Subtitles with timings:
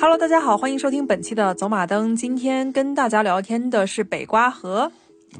[0.00, 2.14] Hello，大家好，欢迎收听本期的走马灯。
[2.14, 4.92] 今天跟大家聊天的是北瓜和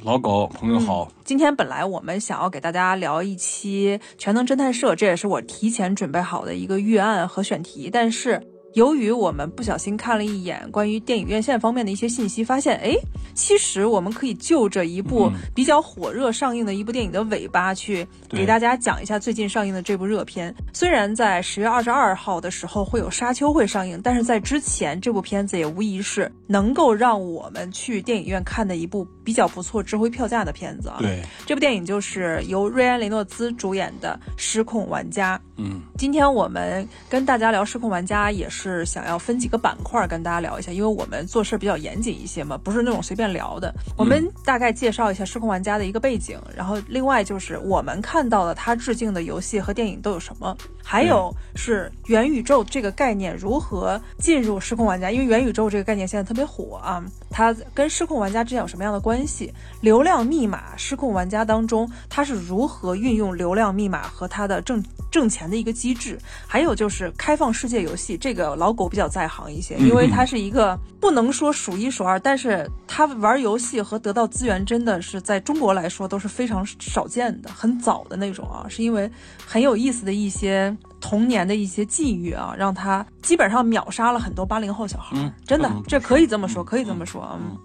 [0.02, 1.08] 老狗朋友好。
[1.24, 8.42] 今天本来我们想要给大家聊一期全能侦探社，这也是我提前准备好的一个预案和选题，但是。
[8.78, 12.94] 由于我们不小心看了一眼关于电影院线方面的一些信息，发现，哎，
[13.34, 20.54] 其实我们可以就着一部比较火热上映的一部电影的尾巴，去给大家讲一下最近上映的这部热片。
[20.72, 30.98] 虽然在十月二十二号的时候会有《沙丘》会上映，但是在之前这部片子也无疑是能够让我们去电影院看的一部比较不错、值回票价的片子啊。
[31.00, 35.36] 对，这部电影就是由瑞安·雷诺兹主演的《失控玩家》。
[35.56, 38.67] 嗯，今天我们跟大家聊《失控玩家》也是。
[38.68, 43.72] 是想要分几个板块跟大家聊一下，因为我们做事比较严谨一些嘛，不是那种随便聊的。
[43.96, 50.56] 我们大概介绍一下《失控玩家》的一个背景，然后另外就是我们看到的他致敬的游戏和电影都有什么，
[50.90, 59.52] 还有是元宇宙这个概念如何进入《失控玩家》，因为元宇宙这个概念现在特别火啊，它跟《失控玩家》之间有什么样的关系？
[59.82, 66.18] 流量密码，《失控玩家》当中它是如何运用流量密码和它的挣挣钱的一个机制？
[66.46, 68.56] 还有就是开放世界游戏这个。
[68.56, 79.10] 老狗比较在行一些，因为它是一个不能说数一数二，但是他玩游戏和得到资源真的是在中国来说都是非常少见的，很早的那种啊，是因为
[79.46, 87.56] 很有意思的一些童年的一些际遇啊，让他基本上秒杀了很多八零后小孩，真的，这可以这么说，可以这么说，嗯，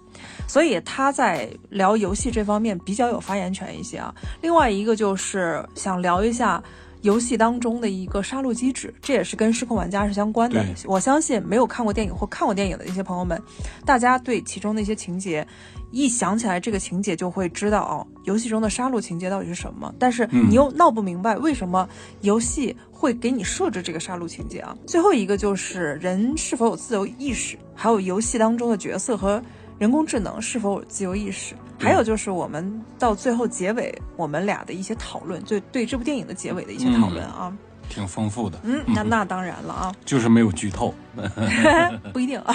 [0.46, 4.14] 所以他在聊游戏这方面比较有发言权一些啊。
[4.40, 6.62] 另外一个就是想聊一下。
[7.04, 10.64] 游戏当中的一个杀戮机制，这也是跟失控玩家是相关的。
[10.86, 13.40] 我相信没有看过电影或看过电影的一些朋友们，
[13.84, 15.46] 大家对其中的一些情节，
[15.90, 19.94] 一想起来这个情节就会知道哦，游戏中的杀戮情节到底是什么。
[19.98, 21.86] 但是你又闹不明白为什么
[22.22, 24.74] 游戏会给你设置这个杀戮情节啊？
[24.86, 29.42] 最后一个就是人是否有自由意识，还有游戏当中的角色和。
[29.78, 31.54] 人工智能是否有自由意识？
[31.78, 37.52] 还有就是我们到最后结尾，我们俩的一些讨论，就对这部电影的结尾的一些讨论啊，
[37.88, 38.58] 挺丰富的。
[38.62, 40.94] 嗯，那那当然了啊，就是没有剧透，
[42.12, 42.54] 不一定啊。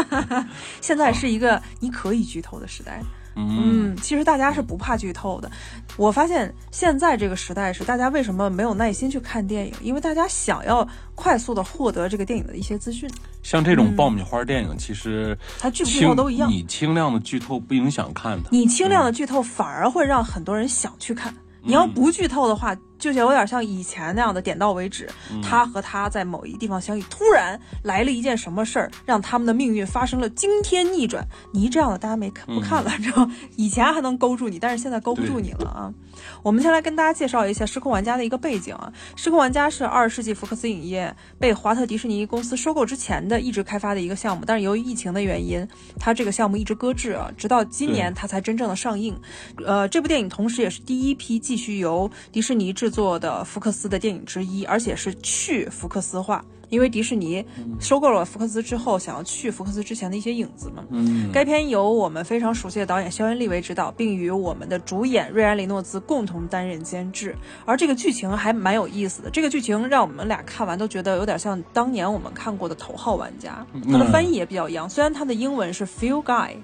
[0.80, 3.02] 现在是一个你可以剧透的时代。
[3.38, 5.50] 嗯，其实大家是不怕剧透的。
[5.96, 9.72] 我发现现在这个时代是大家为什么没有耐心去看电影？
[9.80, 13.08] 因为大家想要快速的获得这个电影的一些资讯。
[13.42, 16.50] 像这种爆米花电影，其实它剧不剧透都一样。
[16.50, 21.32] 你轻量的剧透不影响看的，你轻量的剧透反而会让很多人想去看。
[21.62, 22.76] 你要不剧透的话。
[22.98, 25.08] 就有点像以前那样的点到为止，
[25.42, 31.24] 他和他在某一地方相遇，突然来了一件什么事儿，让他们的命运发生了惊天逆转。
[31.52, 35.94] 你这样的大家没看不看了，知道以前还能勾住你，但是现在勾不住你了啊！
[36.42, 45.66] 我们先来跟大家介绍一下《失控玩家》的一个背景啊，《失控玩家》是二十世纪福克斯影业被华特迪士尼公司收购之前的一直开发的一个项目，但是由于疫情的原因，
[46.00, 49.16] 它这个项目一直搁置啊，直到今年它才真正的上映。
[49.64, 52.87] 呃，这部电影同时也是第一批继续由迪士尼制。
[52.88, 57.44] 制作的福克斯的电影之一，而且是去福克斯化，因为迪士尼
[57.78, 60.82] 收购了福克斯之后，想要去福克斯之前的一些影子嘛。
[60.88, 67.36] 嗯，该片由我们非常熟悉的导演肖恩·利维执导，并与我们的主演瑞安·雷诺兹共同担任监制。
[67.66, 74.88] 而这个剧情还蛮有意思的，这个剧情让我们俩看完都觉得有点像当年我们看过的《头号玩家》，它的翻译也比较一样。
[74.88, 76.54] 虽然它的英文是 Feel Guy，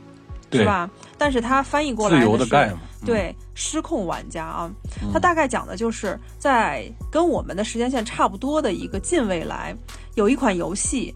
[0.58, 0.90] 是吧？
[1.18, 2.80] 但是它翻译过来的盖嘛。
[3.04, 4.70] 对，失控玩家啊，
[5.12, 9.76] 它大概讲的就是在跟我们的时间线差不多的一个近未来，
[10.14, 11.14] 有一款游戏，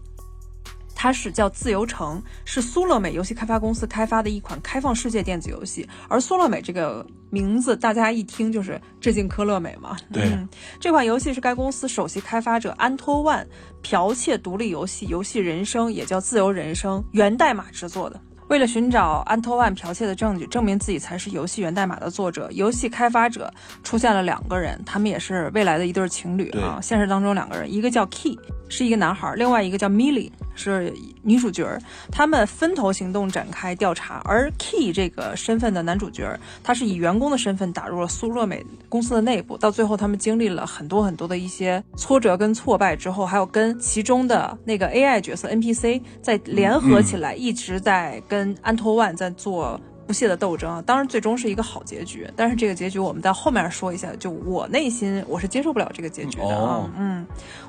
[0.93, 5.87] 它是叫《自由城》，是苏乐美游戏开发公司开发的一款开放世界电子游戏。
[6.07, 9.97] 而苏乐美这个名字，大家一听就是致敬科乐美嘛。
[10.13, 10.37] 对，
[10.79, 13.47] 这款游戏是该公司首席开发者安托万
[13.81, 18.21] 剽窃独立游戏《游戏人生》，也叫《自由人生》源代码制作的。
[18.49, 23.51] 为了寻找安托万剽窃的证据，证明自己才是游戏源代码的作者，游戏开发者
[23.83, 26.79] 出现了两个人，他们也是未来的一对情侣啊。
[26.81, 28.37] 现实当中两个人，一个叫 Key，
[28.67, 30.31] 是一个男孩，另外一个叫 Millie。
[30.61, 31.81] 是女主角儿，
[32.11, 49.79] 他们分头行动展开调查，而 Key 这个身份的男主角，他是以员工的身份打入了苏若美公司的内部，到最后他们经历了很多很多的一些挫折跟挫败之后，还有跟其中的那个 AI 角色 NPC 在联合起来，一直在跟安托万在做。
[50.07, 54.11] 不懈的斗争啊，当然最终是一个好结局，但是这个结局我们在后面说一下。
[54.17, 56.89] 就我内心我是接受不了这个结局的啊。
[56.97, 57.23] 嗯，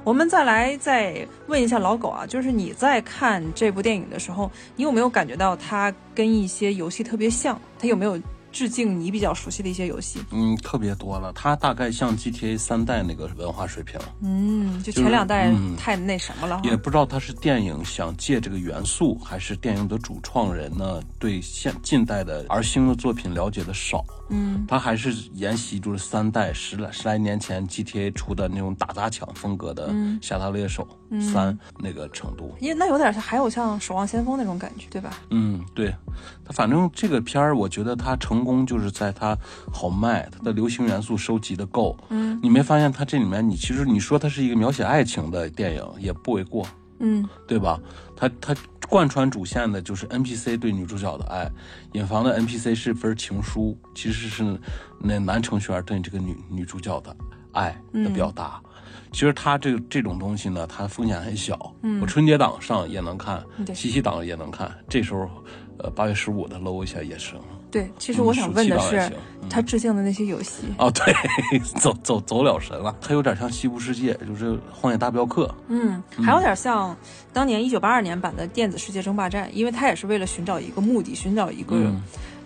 [0.05, 7.61] 我们再来再问一下老狗啊，就是你在看这部电影的时候，你有没有感觉到它跟一些游戏特别像？
[7.79, 8.19] 它有没有
[8.53, 10.21] 致敬你比较熟悉的一些游戏？
[10.31, 16.63] 嗯，特别多了，它大概像 GTA 三代那个文化水平，嗯，就就是前两代嗯太那什么了哈。
[16.65, 24.05] 也不知道它是电影想借这个元素，还是电影的主创人呢对现近代的儿星的作品了解的少。
[24.31, 30.87] 嗯，他还是沿袭就是三代十来十来年前 GTA 出的那种打砸抢风格的嗯《侠盗猎手
[31.33, 32.55] 三》那个程度。
[32.61, 35.11] 因为那有点像，还有像《守望先锋》那种感觉，对吧？
[35.31, 35.95] 嗯，对，
[36.45, 39.37] 他反正这个片儿，我觉得它成功就是在它
[39.73, 41.97] 好卖，它的流行元素收集的够。
[42.11, 46.67] 嗯，你没发现它这里面，你其实你说它是一个描写爱情的电影，也不为过，
[47.01, 47.81] 嗯对吧？
[48.17, 48.55] 它它
[48.89, 51.51] 贯穿主线的就是 NPC 对女主角的爱，
[51.93, 54.59] 隐藏的 NPC 是份情书，其实是
[54.99, 57.17] 那男程序员对这个女女主角的
[57.53, 58.61] 爱的表达。
[59.13, 61.75] 其实它这这种东西呢，它风险很小。
[61.83, 63.45] 嗯我春节档上也能看，
[63.75, 64.73] 七夕档也能看。
[64.89, 65.29] 这时候，
[65.79, 67.41] 呃，八月十五的搂一下也行。
[67.71, 69.13] 对，其实我想问的是
[69.49, 71.15] 他致敬的那些游戏，哦，对，
[71.81, 72.95] 走走走了神了。
[73.01, 75.47] 他有点像西部世界，就是《荒野大镖客》。
[75.69, 76.97] 嗯，还有点像
[77.33, 82.03] 当年一九八二年版的《电子世界争霸战》，因为他也是为了寻找一个目的，寻找一个嗯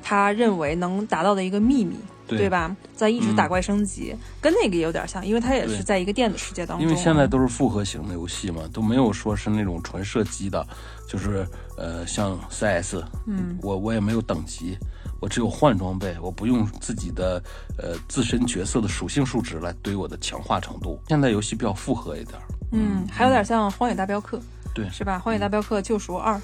[0.07, 1.97] 他认为能达到的一个秘密，
[2.27, 2.77] 对吧？
[2.95, 6.87] 在一直打怪升级，跟那个也有点像，因为它也是在一个电子世界当中。
[6.87, 10.67] 因为现在都是复合型的游戏嘛，都没有说是那种纯射击的，
[11.09, 11.47] 就是
[11.79, 14.77] 呃像 CS，嗯，我我也没有等级，
[15.25, 17.43] 我只有换装备，我不用自己的
[17.79, 21.01] 呃自身角色的属性数值来堆我的强化程度。
[21.09, 22.39] 现在游戏比较复合一点，
[22.73, 24.37] 嗯，还有点像《荒野大镖客》，
[24.75, 25.17] 对，是吧？
[25.19, 26.35] 《荒野大镖客：救赎二》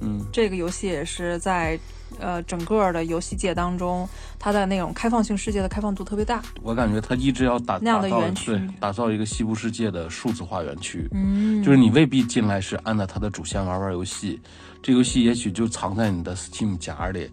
[0.00, 1.76] 嗯这个游戏也是在
[2.20, 4.08] 呃整个的游戏界当中，
[4.38, 6.40] 它的那种开放性世界的开放度特别大。
[6.62, 14.40] 我感觉它一直要打那样的园区对打造一个西部世界的数字化园区，嗯就是你未必进来是按照它的主线玩玩游戏，
[14.80, 17.28] 这游戏也许就藏在你的 Steam 夹里，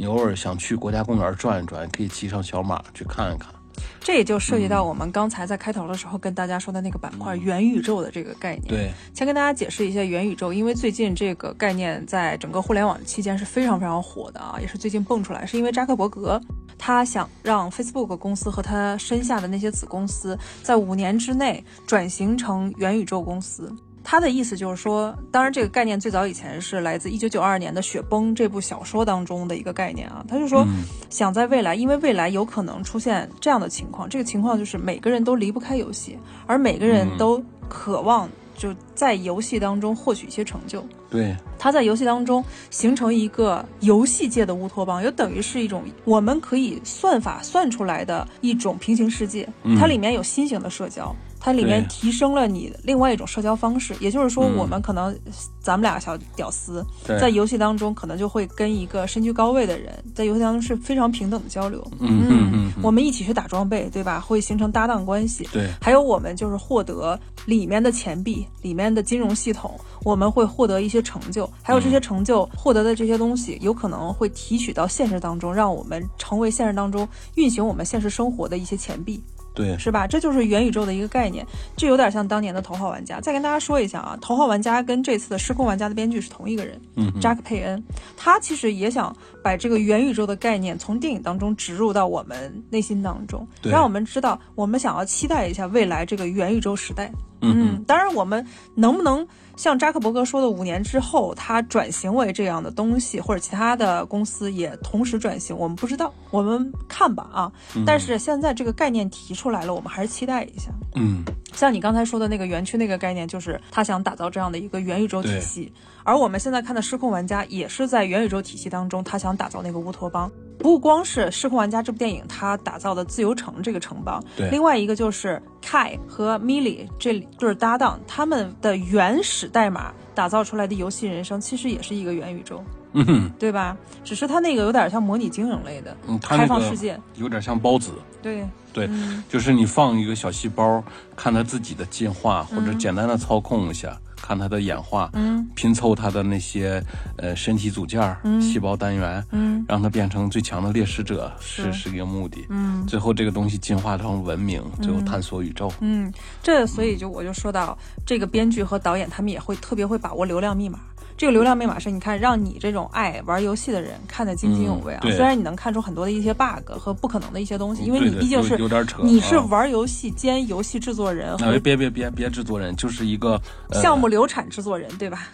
[0.00, 3.52] 你偶尔想去国家公园转一转，可以骑上小马去看一看。
[4.00, 8.66] 这也就涉及到我们刚才在开头的时候跟大家说的那个板块——元宇宙的这个概念。
[8.66, 16.40] 对，先跟大家解释一下元宇宙，因为最近这个概念在整个互联网期间是非常非常火的啊，也是最近蹦出来，是因为扎克伯格
[16.78, 23.70] 他想让 Facebook 公司和他身下的那些子公司在五年之内转型成元宇宙公司。
[24.02, 30.24] 他的意思就是说，当然这个概念最早以前是来自一九九二年的《雪崩》这部小说当中的一个概念啊。
[30.28, 40.84] 他就说，嗯想在未来，因为未来有可能出现这样的情况，这个情况就是每个人都离不开游戏，而每个人嗯都渴望就在游戏当中获取一些成就。
[41.10, 49.48] 对，他在游戏当中形成一个游戏界的乌托邦，又等于是一种我们可以算法算出来的一种平行世界。
[49.64, 53.96] 嗯它里面有新型的社交，它里面提升了你另外一种社交方式。
[53.98, 55.16] 也就是说，嗯我们可能
[55.60, 61.84] 咱们俩小屌丝在游戏当中，可能就会跟一个身居高位的人在游戏当中是非常平等的交流。
[61.98, 64.20] 嗯嗯嗯，我们一起去打装备，对吧？
[64.20, 65.48] 会形成搭档关系。
[65.52, 79.22] 对，还有我们就是获得里面的钱币、里面的金融系统，我们会获得一些成就，还有这些成就获得的这些东西，有可能会提取到现实当中，让我们成为现实当中运行我们现实生活的一些钱币，
[79.60, 80.06] 对，是吧？
[80.06, 81.46] 这就是元宇宙的一个概念，
[81.76, 83.20] 这有点像当年的头号玩家。
[83.20, 87.82] 再跟大家说一下啊，头号玩家跟这次的失控玩家的编剧是同一个人，嗯扎克佩恩，
[88.16, 97.10] 他其实也想把这个元宇宙的概念从电影当中植入到我们内心当中，对让我们知道我们想要期待一下未来这个元宇宙时代。
[97.42, 99.26] 嗯嗯，当然，我们能不能
[99.60, 107.52] 像扎克伯格说的，五年之后他转型为这样的东西，或者其他的公司也同时转型，我们不知道，我们看吧啊。
[107.84, 110.70] 但是现在这个概念提出来了，我们还是期待一下。
[110.96, 115.70] 嗯像你刚才说的那个园区那个概念，就是他想打造这样的一个元宇宙体系，
[116.04, 120.30] 而我们现在看的《失控玩家》也是在元宇宙体系当中，他想打造那个乌托邦。
[120.60, 133.76] 不光是《失控玩家》这部电影，他打造的自由城这个城邦，对另外一个就是 Kai 和 Millie 这对搭档，他们的原始代码打造出来的游戏人生，其实也是一个元宇宙，嗯哼对吧？
[134.02, 137.92] 只是它那个有点像模拟经营类的、嗯，他开那个放世界，有点像孢子。
[138.22, 140.82] 对，对，嗯就是你放一个小细胞，
[141.16, 146.82] 看它自己的进化，或者嗯简单的操控一下，看它的演化，嗯拼凑它的那些
[147.16, 152.46] 呃身体组件儿、嗯细胞单元，嗯让它变成最强的猎食者，是是是一个目的。
[152.48, 152.86] 嗯。
[152.86, 155.72] 最后这个东西进化成文明，最后探索宇宙。
[155.80, 156.12] 嗯，
[156.42, 160.80] 这所以就我就说到这个编剧和导演，他们也会特别会把握流量密码。
[161.20, 165.00] 这个流量密码是你看，让你这种爱玩游戏的人看得津津有味啊。
[165.02, 168.56] 虽然你能看出很多的一些 bug 和不可能的一些东西，因为你毕竟是
[169.02, 175.28] 你是啊玩游戏兼游戏制作人啊，别别别别制作人，就是一个、呃、项目流产制作人，对吧？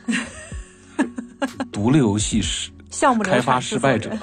[1.71, 4.19] 独立游戏是项目流开发失败者人，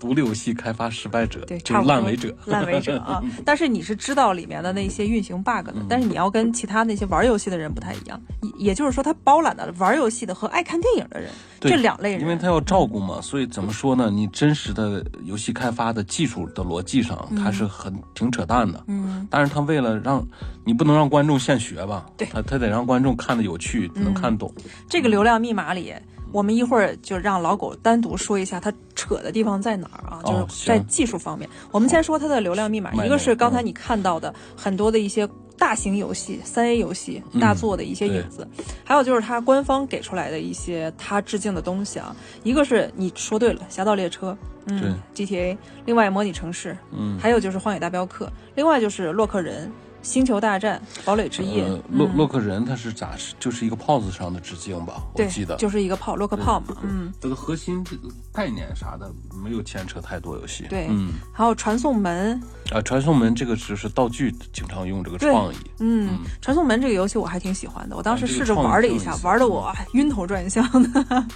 [0.00, 3.22] 独立游戏开发失败者，对，就是烂尾者，烂尾者啊。
[3.44, 11.30] 但是你是知道里面的那些运行 bug 的，但是你要跟其他那些玩游戏的人不太一样，也也就是说，他包揽了玩游戏的和爱看电影的人
[11.60, 14.10] 这两类人，因为他要照顾嘛，所以怎么说呢？
[14.10, 18.82] 你真实的游戏开发的技术的逻辑上，他是很挺扯淡的。
[18.86, 20.26] 嗯，但是他为了让
[20.64, 22.06] 你不能让观众现学吧？
[22.16, 24.50] 对，他他得让观众看得有趣，能看懂。
[24.88, 25.92] 这个流量密码里。
[26.32, 30.22] 我们一会儿就让老狗单独说一下它扯的地方在哪儿啊？
[30.24, 31.48] 就是在技术方面。
[31.70, 38.46] 我们先说它的流量密码，一个是刚才你看到的很多的一些大型游戏、三 A 游戏大作的一些影子，
[38.84, 42.14] 还有就是它官方给出来的一些它致敬的东西啊。
[42.42, 44.32] 一个是你说对了，《侠盗猎车》，
[44.66, 49.68] 嗯，GTA，另外《模拟城市》，嗯，还有就是《荒野大镖客》，另外就是《洛克人》。
[50.02, 55.02] 星球大战、堡垒之夜、洛洛克人，他是咋是就是一个炮子上的致敬吧？
[55.14, 56.76] 我记得就是一个炮，洛克炮嘛。
[56.82, 59.12] 嗯，这个核心这个概念啥的
[59.44, 60.64] 没有牵扯太多游戏。
[60.68, 62.40] 对，嗯，还有传送门
[62.72, 65.56] 啊，传送门这个只是道具，经常用这个创意。
[65.78, 71.26] 嗯，传送门这个游戏我还挺喜欢的，我当时试着玩了一下，玩的我晕头转向的。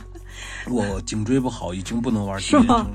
[0.71, 2.87] 我颈椎不好，已经不能玩是吗？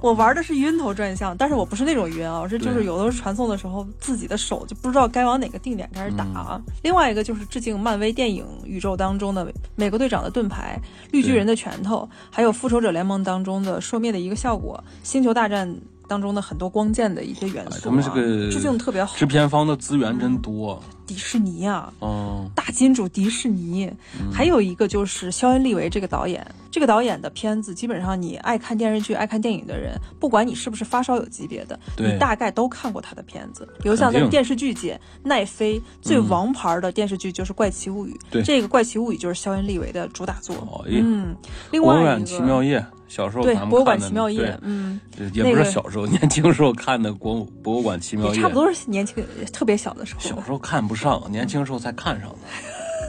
[0.00, 6.60] 我玩的是晕头转向，但是我不是那种晕啊，我是就是有的时候传送的时候，自己的手就不知道该往哪个定点开始打啊。
[6.82, 10.80] 另外一个就是致敬漫威电影宇宙当中的美国队长的盾牌、
[11.12, 15.76] 绿巨人的拳头，还有复仇者联盟当中的说灭的一个效果，星球大战。
[16.08, 20.80] 当中的很多光剑的一些元素，他们这个致敬特别好，制片方的资源真多。
[21.06, 23.90] 迪士尼啊，嗯，大金主迪士尼，
[24.32, 33.66] 还有一个就是肖恩·利维这个导演，这个导演的片子基本上你爱看电视剧、爱看电影的人，不管你是不是发烧友级别的，你大概都看过他的片子。
[33.80, 40.84] 比如像在电视剧界，奈飞最王牌的电视剧就是《怪奇物语》，对，这个《怪奇物语》就是肖恩·利维的主打作。
[40.86, 41.36] 嗯，
[41.70, 42.80] 另外一个《奇妙夜》。
[43.08, 45.00] 小时候对《博物馆奇妙夜》，嗯，
[45.32, 50.20] 也不是小时候，年轻时候看的《国博物馆奇妙夜》，差不多是年轻特别小的时候。
[50.20, 52.36] 小时候看不上，年轻时候才看上的。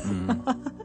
[0.10, 0.28] 嗯，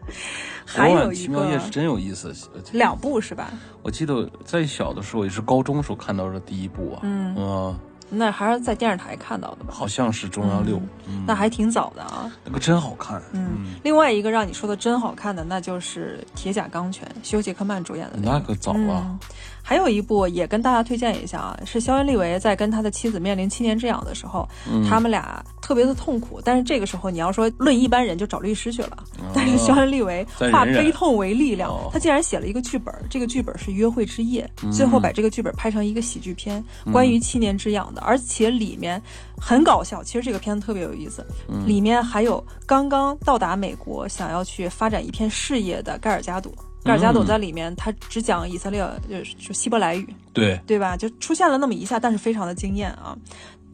[0.65, 2.35] 还有《博物馆奇妙夜》是真有意思，
[2.73, 3.51] 两部是吧？
[3.83, 7.01] 我记得在小的时候，也是高中时候看到的第一部啊。
[7.03, 7.79] 嗯。
[8.15, 9.73] 那还是在电视台看到的吧？
[9.73, 10.81] 好像是中央六，
[11.27, 12.31] 那还挺早的啊。
[12.45, 13.21] 那个真好看。
[13.33, 19.19] 嗯，另外一个让你说的真好看的，那就是《铁甲钢拳》，休·杰克曼主演的那个早了。
[19.63, 24.47] 还有一部也跟大家推荐一下啊，是肖恩·利维在跟他的妻子面临七年之痒的时候，
[24.89, 26.41] 他们俩特别的痛苦。
[26.45, 39.01] 但是这个时候你要说论一般人就找律师去了，但是肖恩·利维化悲痛为力量，他竟然写了一个剧本，这个剧本是《约会之夜》，最后把这个剧本拍成一个喜剧片，关于七年之痒的，而且里面
[39.41, 40.03] 很搞笑。
[40.03, 41.25] 其实这个片子特别有意思，
[41.67, 46.53] 里面还有刚刚到达美国想要去发展一片事业的盖尔加朵。
[46.85, 50.61] 盖尔加朵在里面，他只讲以色列，就是希伯来语，对。
[50.67, 50.97] 对吧？
[50.97, 53.17] 就出现了那么一下，但是非常的惊艳啊，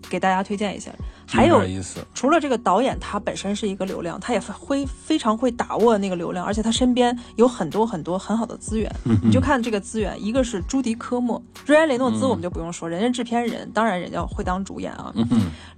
[0.09, 0.91] 给大家推荐一下。
[1.31, 1.63] 还有
[2.15, 8.91] 除了这个导演，他本身是一个流量，他也会非常会把握那个流量，而且他身边有很多很多很好的资源。
[9.23, 15.13] 你就看这个资源，一个是朱迪科莫、瑞安雷诺兹，我们就不用说，人家制片人，当然人家会当主演啊。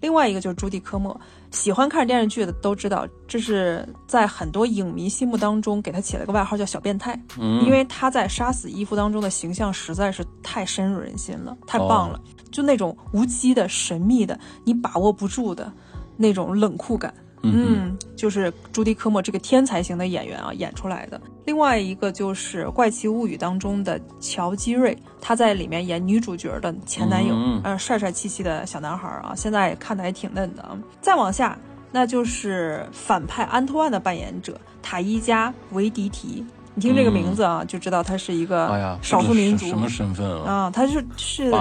[0.01, 1.21] 另外一个就是朱迪科莫，
[1.51, 12.21] 喜欢看电视剧的都知道，这是在很多影迷心目当中给他起了个外号叫小变态，因为他在《杀死伊芙》当中的形象实在是太深入人心了，太棒了。
[12.51, 15.73] 就那种无机的、神秘的，你把握不住的
[16.17, 21.21] 那种冷酷感，嗯，就是朱迪科莫这个天才型的演员啊演出来的。
[21.47, 30.79] 另外一个就是《怪奇物语》当中的乔基瑞，他在里面演女主角的前男友，呃，帅帅气气的小男孩啊，现在看的还挺嫩的啊。
[31.01, 31.59] 再往下，
[31.91, 36.45] 那就是反派安托万的扮演者塔伊加维迪提。
[36.81, 39.67] 你听这个名字啊，就知道他是一个少数民族。
[39.67, 40.51] 什么身份啊？
[40.51, 41.53] 啊，他是是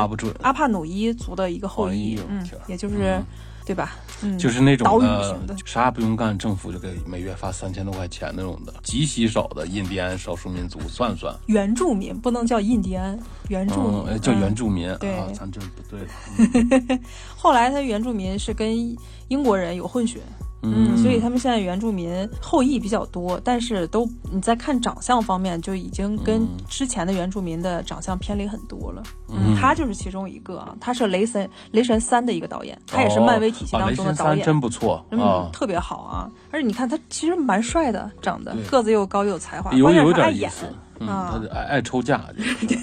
[0.42, 3.22] 阿帕努伊族的一个后裔，嗯，也就是，
[3.66, 3.98] 对吧？
[4.22, 11.36] 嗯，就是那种的，啥也不用干，政府就给每月发三千多块钱那种的，极稀少的印第安少数民族，算算。
[11.48, 14.20] 原住民不能叫印第安，原住民。
[14.22, 16.00] 叫原住民，对，咱这不对。
[16.00, 17.00] 了。
[17.36, 18.98] 后来他原住民是跟
[19.28, 20.22] 英国人有混血。
[20.62, 29.02] 嗯，所以他们现在原住民后裔比较多，但是都你在看长相方面就已经跟之前的原住民的长相偏离很多了。
[29.30, 36.30] 嗯，他就是其中一个啊，他是雷神雷神三的一个导演，他也是漫威体系当中的导演，真不错，嗯，特别好啊。
[36.52, 40.66] 而且你看他其实蛮帅的，长得个子又高又有才华，有有点意思。
[41.08, 42.24] 啊，他爱爱抽架。
[42.68, 42.78] 对，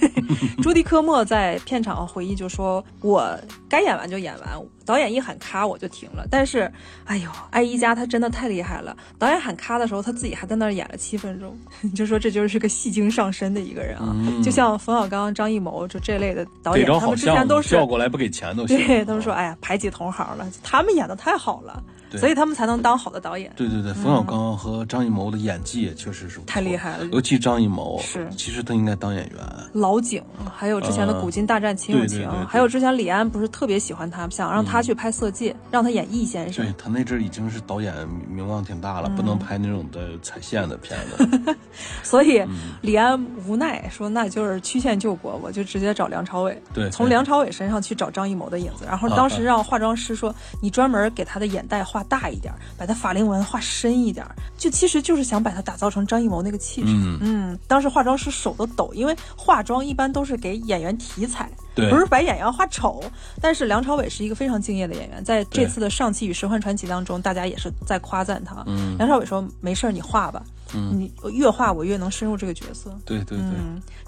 [0.62, 4.49] 朱迪科莫在片场回忆就说：“我该演完就演完，
[4.85, 6.26] 导演一喊咔我就停了。
[6.30, 6.70] 但是，
[7.04, 8.96] 哎呦，艾依佳她真的太厉害了。
[9.18, 14.14] 导演喊咔的时候，她自己还在那儿演了七分钟，你 就说这就是个戏精上身的一个人啊。
[14.42, 18.76] 就像冯小刚、张艺谋就这类的导演，他们之前都是叫过来不给钱都行。
[18.87, 21.82] 对他们说，哎呀，排挤同行了，他们演的太好了。
[22.12, 23.52] 所以他们才能当好的导演。
[23.56, 29.40] 对对对，冯小刚和张艺谋的演技也确实是太厉害了，尤其张艺谋是，其实他应该当演员。
[29.72, 30.22] 老井，
[30.54, 36.64] 还有之前的《古今大战秦俑情》，还有之前李安不是特别喜欢他，想让他去拍《色戒》，让他演易先生。
[36.64, 37.94] 对他那阵已经是导演
[38.28, 41.56] 名望挺大了，不能拍那种的踩线的片子。
[42.02, 42.42] 所以
[42.80, 54.26] 李安无奈说：“那就是曲线救国，我就直接找梁朝伟。”对，从梁朝伟身上去找张艺谋的影子，然后当时让化妆师说：“你专门给他的眼袋画大一点。”把他法令纹画深一点，
[54.58, 56.88] 就其实就是想把他打造成张艺谋那个气质。
[57.20, 63.02] 嗯，当时化妆师手都抖，因为化妆一般都是给演员题材，不是把演员画丑。
[63.40, 68.62] 但是梁朝伟是一个非常敬业的演员，在这次的《上汽与神幻传奇》当中，大家也是在夸赞他。
[68.66, 70.42] 嗯梁朝伟说：“没事儿，你画吧。”
[70.76, 72.97] 你越画我越能深入这个角色。
[73.04, 73.47] 对对对，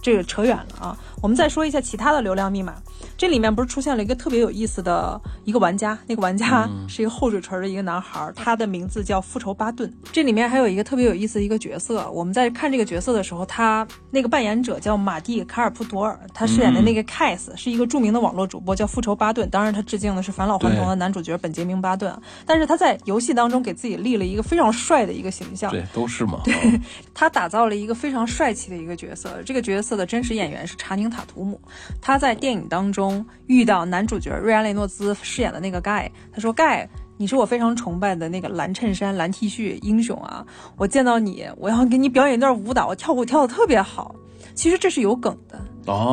[0.03, 0.99] 这个扯远了啊。
[1.21, 2.75] 我们再说一下其他的流量密码。
[3.17, 9.93] 这里面不是出现了一个特别有意思的一个玩家，那个玩家 是一个厚嘴唇的一个男孩，他的名字叫复仇巴顿。
[10.13, 12.09] 这里面还有一个特别有意思的一个角色。
[12.11, 19.49] 我们在看这个角色的时候，他那个扮演者叫马蒂卡尔普多尔，他饰演的那个 Cass 是一个著名的网络主播，叫复仇巴顿。
[19.51, 22.17] 当然，他致敬的是返老还童的男主角本杰明巴顿。
[22.47, 25.71] 但是他在游戏当中给自己立了一个非常帅的一个形象。
[25.71, 26.41] 对，都是嘛。
[27.15, 31.61] 他打造了一个非常帅气的一个角色，这个角色的真实演员是查宁塔图姆。
[32.01, 40.45] 他在电影当中遇到男主角瑞安雷诺兹饰演的那个盖，他说：“盖，你是我非常崇拜的那个蓝衬衫、蓝 T 恤英雄啊！
[40.77, 44.15] 我见到你，我要给你表演一段舞蹈，我跳舞跳的特别好。”
[44.55, 45.61] 其实这是有梗的，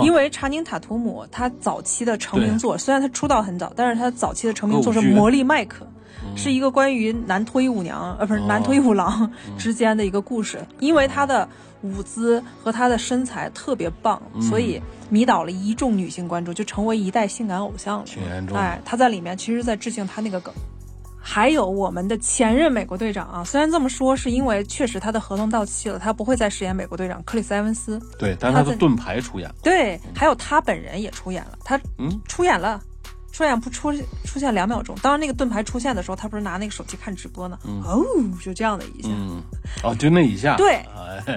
[0.04, 5.86] 因为查宁塔图姆他早期的成名作，虽然他出道很早，但是他早期的成名作是《魔力麦克》。
[6.36, 10.65] 是一个关于男脱衣舞娘，呃，不是男脱衣舞郎 之间的一个故事。
[10.80, 11.48] 因为他的
[11.82, 18.06] 舞姿和他的身材特别棒，所以迷倒了一众女性观众，就成为一代性感偶像了。
[18.06, 18.58] 挺严重。
[18.58, 20.54] 哎，他在里面其实在致敬他那个梗。
[21.27, 28.00] 还有我们的前任美国队长啊，虽然这么说，是因为确实他的合同到期了，他不会再饰演美国队长克里斯埃文斯。
[28.20, 29.55] 对，但是他的盾牌出演了。
[29.64, 32.79] 对，还有他本人也出演了，他嗯出演了。
[33.36, 33.92] 出演不出
[34.24, 37.60] 出现两秒钟，当那个盾牌出现的时候，他不是拿那个手机看直播呢？
[37.84, 38.02] 哦，
[38.42, 39.10] 就这样的一下，
[39.84, 40.82] 哦，就那一下，对，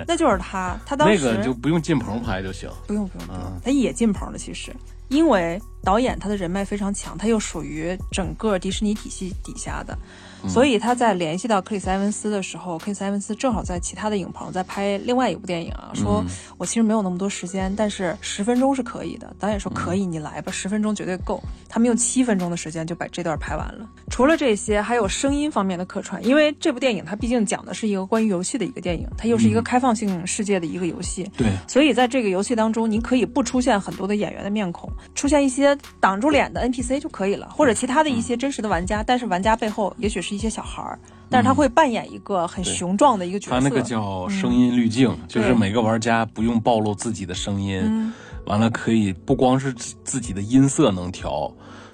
[0.07, 4.73] 那就是他，他当时那个就不用进棚拍就行，不用不用不用，他也进棚了，其实，
[5.09, 9.99] 因为导演他的人脉非常强，他又属于整个迪士尼体系底下的。
[10.47, 16.25] 所以他在联系到克里斯埃文斯的时候，克里斯埃文斯正好在其他的影棚在拍另外一部电影啊，说
[16.57, 19.35] 我其实没有那么多时间，但是十分钟是可以的。
[19.39, 21.43] 导演说可以，你来吧，十分钟绝对够。
[21.69, 23.89] 他们用七分钟的时间就把这段拍完了。
[24.11, 40.99] 除了这些，还有声音方面的客串，因为这部电影它毕竟讲的是一个关于游戏的一个电影，它又是一个开放性世界的一个游戏，对，所以在这个游戏当中，你可以不出现很多的演员的面孔，出现一些挡住脸的 NPC 就可以了，或者其他的一些真实的玩家，但是玩家背后也许是一些小孩儿。
[41.31, 43.53] 但是他会扮演一个很雄壮的一个角色。
[43.53, 48.13] 他那个叫声音滤镜，就是每个玩家不用暴露自己的声音，
[48.47, 51.53] 完了可以不光是自己的音色能调。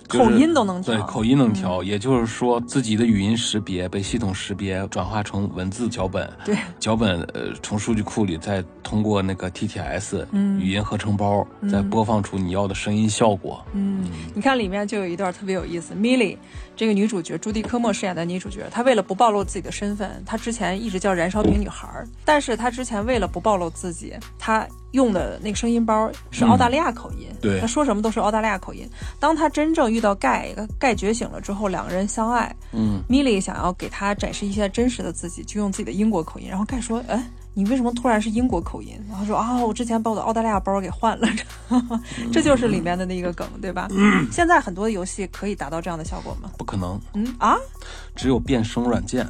[0.09, 10.25] 口音都能调，对，口音能调，也就是说自己的语音识别被系统识别转化成文字脚本，对，脚本呃从数据库里再通过那个 TTS
[10.59, 13.65] 语音合成包再播放出你要的声音效果。
[13.73, 16.37] 嗯，你看里面就有一段特别有意思，Milly
[16.77, 21.89] 这个女主角朱迪科莫饰演的女主角，她为了不暴露自己的身份，她之前一直叫燃烧瓶女孩，
[22.25, 24.67] 但是她之前为了不暴露自己，她。
[24.95, 28.89] 用的那个声音包是澳大利亚口音，对，他说什么都是澳大利亚口音。
[29.19, 36.49] 当他真正遇到盖，盖觉醒了之后，两个人相爱，嗯，米莉想要给他展示一些真实的自己，就用自己的英国口音。
[36.49, 41.27] 然后盖说：“哎，你为什么突然是英国口音？”然后说：“啊，我之前把我的澳大利亚包给换了。”
[42.33, 43.89] 这就是里面的那个梗，对吧？
[44.31, 46.51] 现在很多的游戏可以达到这样的效果吗？
[46.57, 47.01] 不可能。
[47.15, 47.57] 嗯啊，
[48.15, 49.27] 只有变声软件。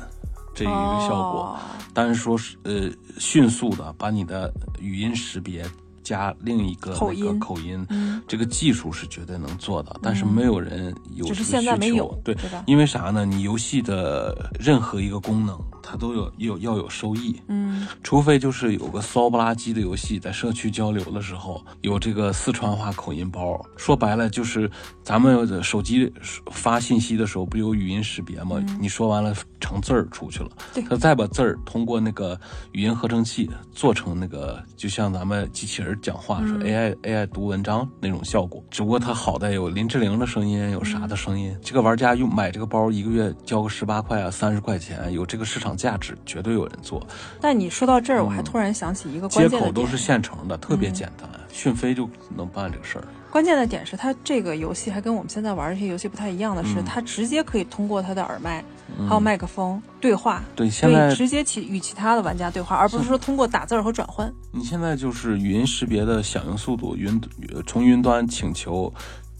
[0.54, 1.58] 这一个效果，
[1.92, 5.64] 但是说是呃，迅速的把你的语音识别。
[6.04, 7.82] 加另一个那个口音，
[8.28, 12.20] 这个技术是绝对能做的，但是没有人有这个需求。
[12.22, 12.36] 对，
[12.66, 13.24] 因为啥呢？
[13.24, 17.40] 你游戏的任何一个功能，它都有有要有收益。
[17.48, 23.60] 嗯，除非就是有个骚不拉几的游戏，在社区交流的时候有这个四川话口音包。
[23.76, 24.70] 说白了就是
[25.02, 26.12] 咱们手机
[26.50, 28.64] 发信息的时候不有语音识别吗？
[28.80, 30.50] 你说完了成字儿出去了，
[30.88, 32.38] 他再把字儿通过那个
[32.72, 35.98] 语音合成器做成那个，就像咱们机器人。
[36.02, 38.62] 讲话，说 AI AI 读文章那种效果。
[38.70, 41.56] 只不过它好在有林志玲的声音，有啥的声音。
[41.62, 47.06] 这个玩家用买这个包，一个月交个十八块啊，三十块钱，有这个市场价值，绝对有人做。
[47.40, 53.04] 但你说到这儿，我还突然想起一个接关键的接口都是现成的，特别简单，讯飞就能办这个事儿。
[53.30, 58.64] 关键的点是，它这个游戏还跟我们现在玩的这些游戏不太一样的是，嗯它直接可以通过它的耳麦、
[59.08, 60.70] 还有麦克风对话，对，
[61.16, 64.32] 直接其与其他的玩家对话，而不是说通过打字儿和转换。
[64.52, 67.20] 你现在就是语音识别的响应速度，云
[67.52, 68.92] 呃从云端请求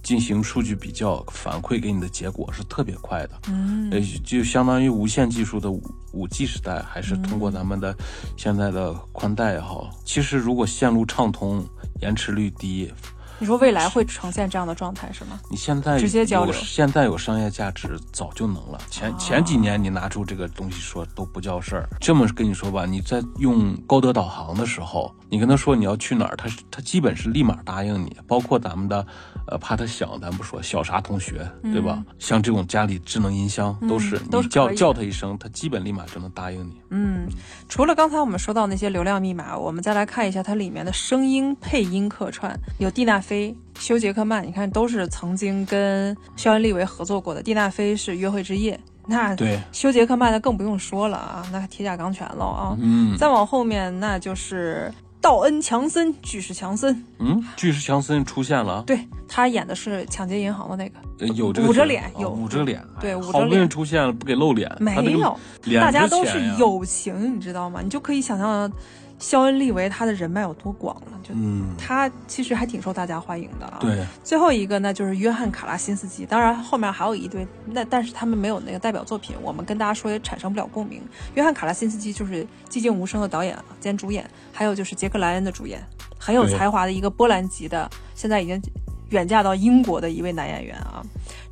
[0.05, 3.41] 进行数据比较，反馈给你的结果是特别快的。
[3.49, 7.97] 嗯呃，就相当于无线技术的五五 G 时代，还是通过咱们的
[8.37, 9.91] 现在的宽带也好。
[10.05, 11.65] 其实如果线路畅通，
[12.03, 12.93] 延迟率低，
[13.39, 15.41] 你说未来会呈现这样的状态是吗？
[15.51, 18.79] 你现在直接交流现在有商业价值，早就能了。
[18.91, 21.89] 前、哦前几年你拿出这个东西说都不叫事儿。
[22.01, 28.17] 这么跟你说吧，你在用高德导航的时候，你跟他说你要去哪儿，他是他基本是立马答应你。
[28.27, 29.07] 包括咱们的，
[29.47, 32.03] 呃，怕他响，咱不说小啥同学，对吧？
[32.19, 36.81] 像这种家里智能音箱都是，嗯都是你叫叫他一声，他基本立马就能答应你。
[36.91, 37.27] 嗯，
[37.69, 47.43] 除了刚才我们说到那些流量密码，我们再来看一下它里面的声音配音客串，有蒂娜菲、休·杰克曼，你看都是曾经跟肖恩·利维合作过的。
[47.43, 52.77] 蒂娜菲是《约会之夜》，那对，休·杰克曼那更不用说了啊，那铁甲钢拳了啊。
[52.79, 65.35] 嗯再往后面那就是道恩·强森、巨石强森，嗯，巨石强森出现了，对他演的是抢劫银行的那个，呃有这个捂着脸有捂着脸，对捂着哎好不容易脸出现了，不给露脸，没有，
[65.65, 67.81] 脸大家都是友情，你知道吗？
[67.83, 68.71] 你就可以想象
[69.19, 74.05] 肖恩·利维他的人脉有多广了，就嗯，他其实还挺受大家欢迎的啊。，对。
[74.23, 81.01] 最后一个呢就是约翰·卡拉辛斯基，当然后面还有一堆，那但是他们没有那个代表作品，我们跟大家说也产生不了共鸣。
[81.35, 85.83] 约翰·卡拉辛斯基就是《寂静无声》的导演兼主演，还有就是杰克·莱恩的主演，
[86.19, 88.61] 很有才华的一个波兰籍的，现在已经
[89.11, 91.05] 远嫁到英国的一位男演员啊。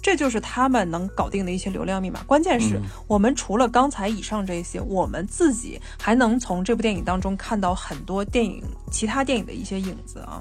[0.02, 2.20] 这就是他们能搞定的一些流量密码。
[2.24, 10.40] 关键是、嗯我们除了刚才以上这些，我们自己还能从这部电影当中看到很多电影、其他电影的一些影子啊。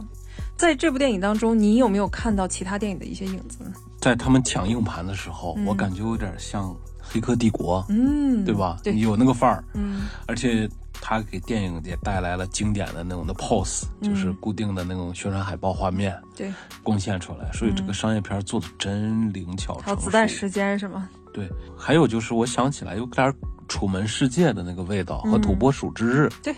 [0.57, 3.71] 在这部电影当中，你有没有看到其他电影的一些影子呢？
[3.99, 6.69] 在他们抢硬盘的时候，嗯我感觉有点像
[6.99, 8.79] 《黑客帝国》，嗯，对吧？
[8.83, 10.67] 对，有那个范儿，嗯而且
[11.01, 19.97] 它给电影也带来了经典的那种的 pose，、就是嗯固定的那种宣传海报画面对，贡献出来，所以这个商业片做的真灵巧还有。
[19.97, 21.09] 子弹时间是吗？
[21.33, 23.27] 对，还有就是我想起来有点
[23.67, 26.55] 《楚门世界》的那个味道和《土拨鼠之日》嗯对，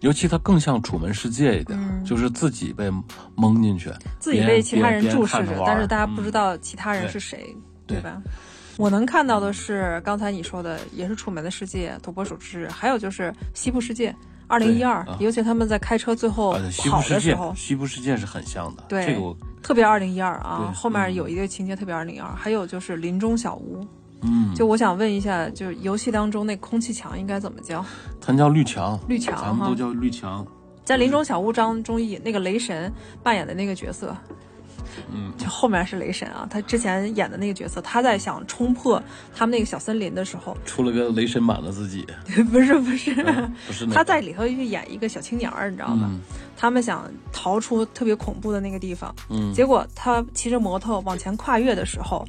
[0.00, 2.04] 尤其它更像《楚门世界》一点，嗯。
[2.04, 2.90] 就是自己被
[3.34, 7.56] 蒙进去，自己被其他人注视着，着但是大家嗯不知道其他人是谁，
[7.86, 8.20] 对吧？
[8.78, 14.10] 我能看到的是刚才你说的，也是《楚门的世界》《土拨鼠之日》，还有就是《西部世界》
[14.46, 20.72] 二零一二啊，尤其他们在开车最后啊，对西部世界跑的时候，，西部世界是很像的，对这个我特别二零一二啊。
[20.74, 23.86] 后面嗯有一个情节特别二零一二，还有就是林中小屋。
[24.22, 27.84] 嗯，就我想问一下，就游戏当中那空气墙应该怎么叫？
[28.20, 30.46] 它叫绿墙，绿墙哈咱们都叫绿墙。
[30.84, 34.16] 在林中小屋当中，以那个雷神扮演的那个角色，
[35.12, 39.02] 嗯，就后面是雷神啊，他之前演的那个角色，他在想冲破
[39.34, 42.06] 他们那个小森林的时候，出了个雷神版的自己，
[42.50, 46.08] 不是不是，嗯不是那个他在里头去演一个小青年儿，你知道吗？
[46.12, 46.20] 嗯
[46.58, 52.26] 他们想逃出特别恐怖的那个地方，嗯结果他骑着摩托往前跨越的时候，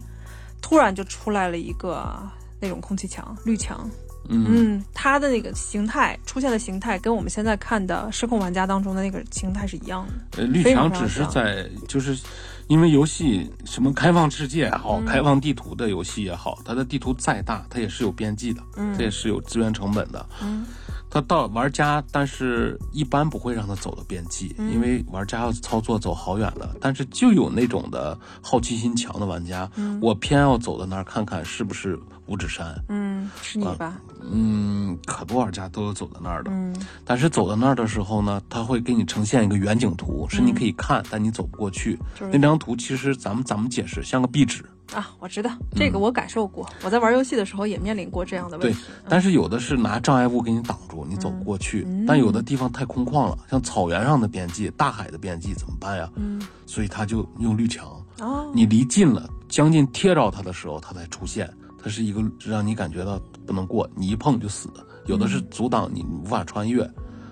[0.62, 2.14] 突然就出来了一个
[2.60, 3.90] 那种空气墙，绿墙。
[4.30, 10.42] 嗯嗯，它的那个形态出现的形态跟我们现在看的《失控玩家》当中的那个形态是一样的。
[10.42, 12.20] 呃，绿墙只是在就是。
[12.68, 20.26] 因为游戏什么开放世界也嗯好，开放地图的游戏也好，它的地图再大，它也是有边际的，嗯它也是有资源成本的。
[20.42, 20.66] 嗯
[21.10, 26.76] 它到玩家，但是一般不会让他走到边际，嗯因为玩家要操作走好远了。
[26.82, 29.70] 但是就有那种的好奇心强的玩家，
[30.02, 32.76] 我偏要走到那儿看看是不是五指山。
[32.90, 34.00] 嗯，是你吧？
[34.30, 36.52] 嗯，可多玩家都有走到那儿的。
[36.52, 41.98] 嗯但是走到那儿的时候呢，他会给你呈现一个远景图，是你可以看，但你走不过去。
[42.20, 44.64] 就是那张图其实咱们怎么解释，像个壁纸。
[44.94, 46.68] 啊，我知道这个，我感受过。
[46.84, 51.84] 我在玩游戏的时候也面临过这样的问题对题。，但是有的是拿障碍物给你挡住，你走不过去。
[51.88, 56.10] 嗯但有的地方太空旷了，像草原上的边际、大海的边际怎么办呀？
[56.16, 57.86] 嗯所以他就用绿墙，
[58.20, 61.50] 哦，你离近了，将近贴着它的时候，它才出现。
[61.88, 64.70] 它是一个让你感觉到不能过，你一碰就死。
[65.06, 66.86] 有的是阻挡你无法穿越。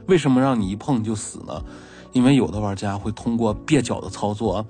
[0.07, 1.61] 为什么让你一碰就死呢？
[2.13, 4.65] 因为有的玩家会通过蹩脚的操作，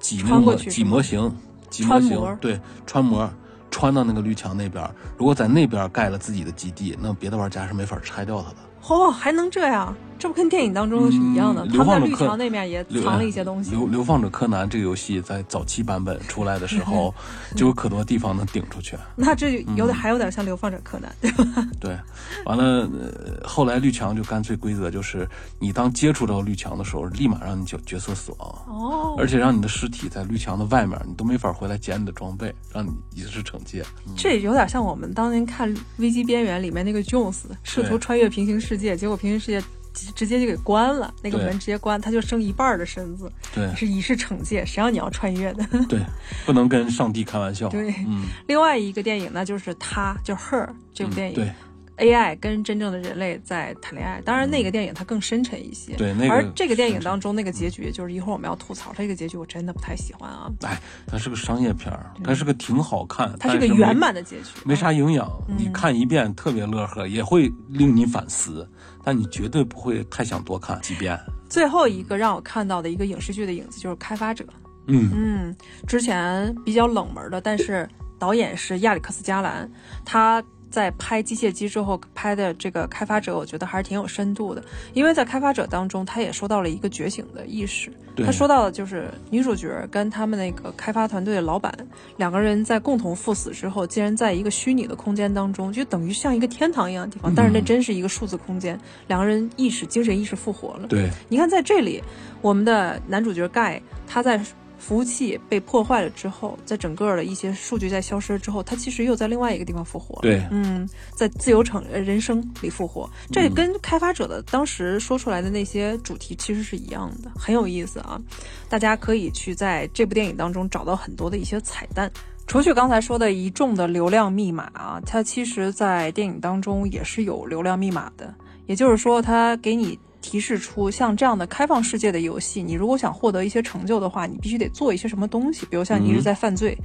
[0.00, 1.32] 挤那个挤模型，
[1.70, 3.30] 挤模型，对，穿模。
[3.70, 8.56] 穿到那个绿墙那边，如果在那边盖了自己的基地，那别的玩家是没法拆掉它的。
[8.88, 9.94] 哦，还能这样？
[10.18, 11.64] 这不跟电影当中是一样的？
[11.64, 13.70] 嗯他们在绿墙那面也藏了一些东西。
[13.70, 17.14] 流流放者柯南这个游戏在早期版本出来的时候，
[17.54, 18.96] 就有可多地方能顶出去。
[19.14, 21.68] 那这有点、嗯还有点像《流放者柯南》，对吧？
[21.80, 21.98] 对，
[22.44, 25.28] 完了，呃，后来绿墙就干脆规则就是，
[25.58, 33.84] 你当接触到绿墙的时候，立马让你角角色死亡，哦，而且让你的尸体在绿墙的外面，你都没法回来捡你的装备，让你以示惩戒。
[34.16, 39.60] 这有点像我们当年看《危机边缘》里面那个 Jones 试图穿越平行世界，结果平行世界
[40.06, 45.64] 直直接就给关了，那个门直接关，他就剩一半的身子，对是以示惩戒，谁让你要穿越的？
[45.88, 46.00] 对，
[46.46, 47.68] 不能跟上帝开玩笑。
[47.70, 51.34] 对嗯，另外一个电影呢，就是他，就 Her 这部电影。
[51.34, 51.52] 对
[51.98, 55.96] AI 跟真正的人类在谈恋爱，当然那个电影它更深沉一些。
[55.96, 60.48] 对那个而这个电影当中那个结局，就是一会儿我们要吐槽它这个结局，我真的不太喜欢啊。
[60.62, 68.70] 哎，它是个商业片儿，它是个挺好看，它是个圆满的结局，没啥营养，嗯你看一遍特别乐呵，也会令你反思，
[69.04, 71.18] 但你绝对不会太想多看几遍。
[71.48, 74.44] 最后一个让我看到的一个影视剧的影子就是《开发者》。
[74.86, 75.56] 嗯，嗯，
[75.86, 79.70] 之前比较冷门的，但是导演是亚历克斯·加兰，
[80.04, 84.62] 他在拍《机械姬》之后拍的这个《开发者》，我觉得还是挺有深度的。
[84.94, 87.90] 因为在《开发者》当中，他也说到了一个觉醒的意识。
[88.24, 91.72] 他说到的就是女主角跟他们那个开发团队的老板
[92.16, 100.88] 两个人在共同赴死之后，竟然在一个虚拟的空间当中，就等于像一个天堂一样的地方，但是那真是一个数字空间，两个人意识、精神意识复活了。
[100.88, 102.02] 对，你看，在这里，
[102.42, 104.40] 我们的男主角盖他在
[104.78, 110.20] 服务器被破坏了之后，在整个的一些数据在消失之后，它其实又在另外一个地方复活。
[110.22, 118.20] 对嗯，在自由城呃人生里复活，这跟开发者的当时说出来的那些主题其实是一样的，很有意思啊！
[118.68, 122.10] 大家可以去在这部电影当中找到很多的一些彩蛋。
[122.46, 136.76] 除去刚才说的一众的流量密码啊，它其实在电影当中也是有流量密码的，也就是说，它给你提示出像这样的开放世界的游戏，你如果想获得一些成就的话，你必须得做一些什么东西，比如像你一直在犯罪，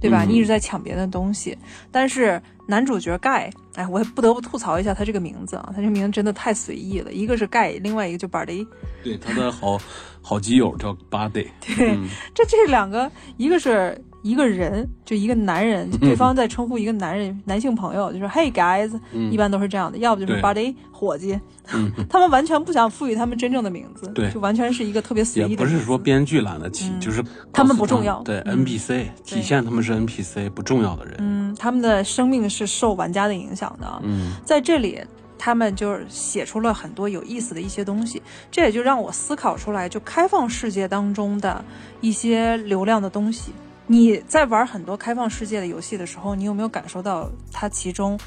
[0.00, 0.24] 对吧？
[0.24, 1.56] 嗯你一直在抢别人的东西，
[1.90, 8.66] 但是男主角盖，哎，我也不得不吐槽一下他这个名字啊，他这名字真的太随意了，一个是盖，另外一个就 Bardy，
[9.02, 9.78] 对，他的好
[10.20, 12.08] 好基友叫 Buddy， 对，嗯。
[12.34, 19.30] 这这两个，一个是一个人，就一个男人，对方在称呼一个男人、男性朋友，就说 Hey guys，、嗯。
[19.30, 21.38] 一般都是这样的，要不就是 Buddy 伙计，
[21.72, 24.28] 嗯， 他们完全不想赋予他们真正的名字，对。
[24.32, 25.56] 就完全是一个特别随意的也。
[25.56, 26.98] 不是说编剧懒得起，嗯。
[26.98, 28.20] 就是他们不重要。
[28.24, 28.64] 对嗯。
[28.64, 31.14] NPC 体现他们是 NPC 不重要的人。
[31.18, 34.00] 嗯，他们的生命是受玩家的影响的啊。
[34.02, 34.32] 嗯。
[34.44, 35.00] 在这里，
[35.38, 41.64] 他们就是写出了很多有意思的一些东西，这也就让我思考出来，就开放世界当中的
[42.00, 43.52] 一些流量的东西。
[43.86, 48.18] 你在玩很多开放世界的游戏的时候，你有没有感受到它其中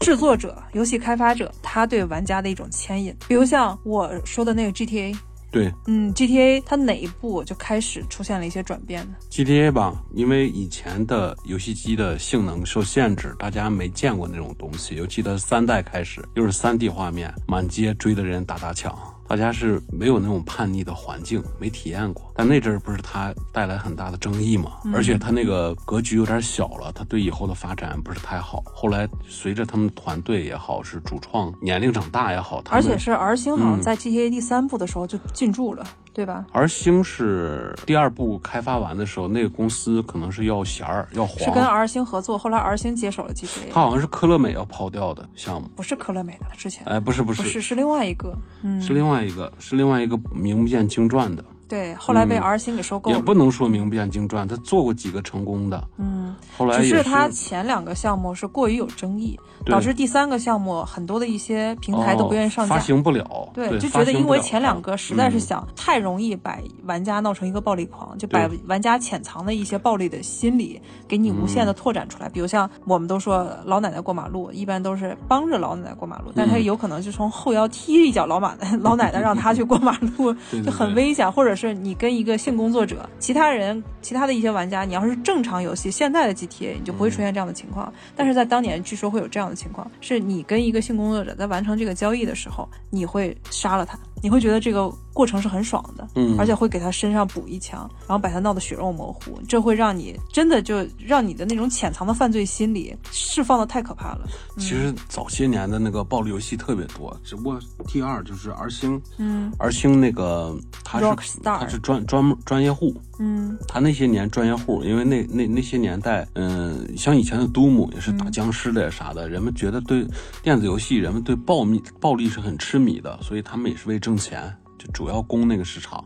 [0.00, 3.14] 制作者、游戏开发者他对玩家的一种牵引？
[3.28, 5.16] 比如像我说的那个 GTA，
[5.50, 14.96] 对嗯，GTA 它哪一步就开始出现了一些转变呢？GTA 吧，因为以前的游戏机的性能受限制，大家没见过那种东西。
[14.96, 22.32] 尤其它三代开始又是三 D 画面，满街追的人打打抢，大家是没有那种叛逆的环境，没体验过。
[22.36, 24.72] 但那阵儿不是他带来很大的争议嘛？
[24.92, 28.62] 而且他那个格局有点小了，他对以后的发展不是太好。
[28.66, 36.44] 后来随着他们团队也好，是主创年龄长大也好，他而且是 R 星好像嗯在 GTA 第三部的时候就进驻了，对吧？
[36.52, 45.68] 而星是第二部开发完的时候，那个公司可能是要弦儿要黄，是跟 R 星合作，后来 R 星接手了 GTA，他好像是科乐美要抛掉的项目。
[45.76, 62.74] 不是科乐美的之前，哎，不是不是，不是是另外一个，嗯，是另外一个，是另外一个名不见经传的，对，后来被嗯 R 星给收购了，也不能说名不见经传，他做过几个成功的，嗯，后来也只是他前两个项目是过于有争议，导致第三个项目很多的一些平台都不愿意上架。
[62.74, 72.28] 哦发行不了，对，对，就觉得因为前两个个实在是嗯想太容易把玩家闹成一个暴力狂，就把玩家潜藏的一些暴力的心理给你无限的拓展出来。
[72.28, 81.24] 比如像我们都说老奶奶过马路，一般都是帮着老奶奶过马路，但他有可能就从后腰踢一脚老马奶老奶奶，让他去过马路，对对就很危险。
[81.32, 87.92] 或者是你跟一个性工作者，其他人其他的一些玩家，你要是正常游戏现在的 GTA，你就不会出现这样的情况。
[88.16, 96.36] 但是在当年，据说会有这样的情况，是你跟一个性工作者在完成这个交易的时候，你会杀了他，你会觉得这个过程是很爽的，嗯。
[96.38, 104.28] 而且会给他身上补一枪，然后把他闹得血肉模糊，这会让你真的就让你的那种潜藏的犯罪心理释放的太可怕了。
[104.58, 113.56] 其实早些年的那个暴力游戏特别多，只不过第二就是 R 星，嗯，R 星那个他是 Rockstar 他是专专门专业户，嗯。
[113.68, 120.06] 他那些年专业户，因为那那那些年代，嗯、像以前的 Doom 也是打僵尸的呀啥的，人们觉得对
[120.42, 124.52] 电子游戏，人们对暴力暴力是很痴迷的，所以他们也是为挣钱，
[124.92, 126.04] 主要攻那个市场。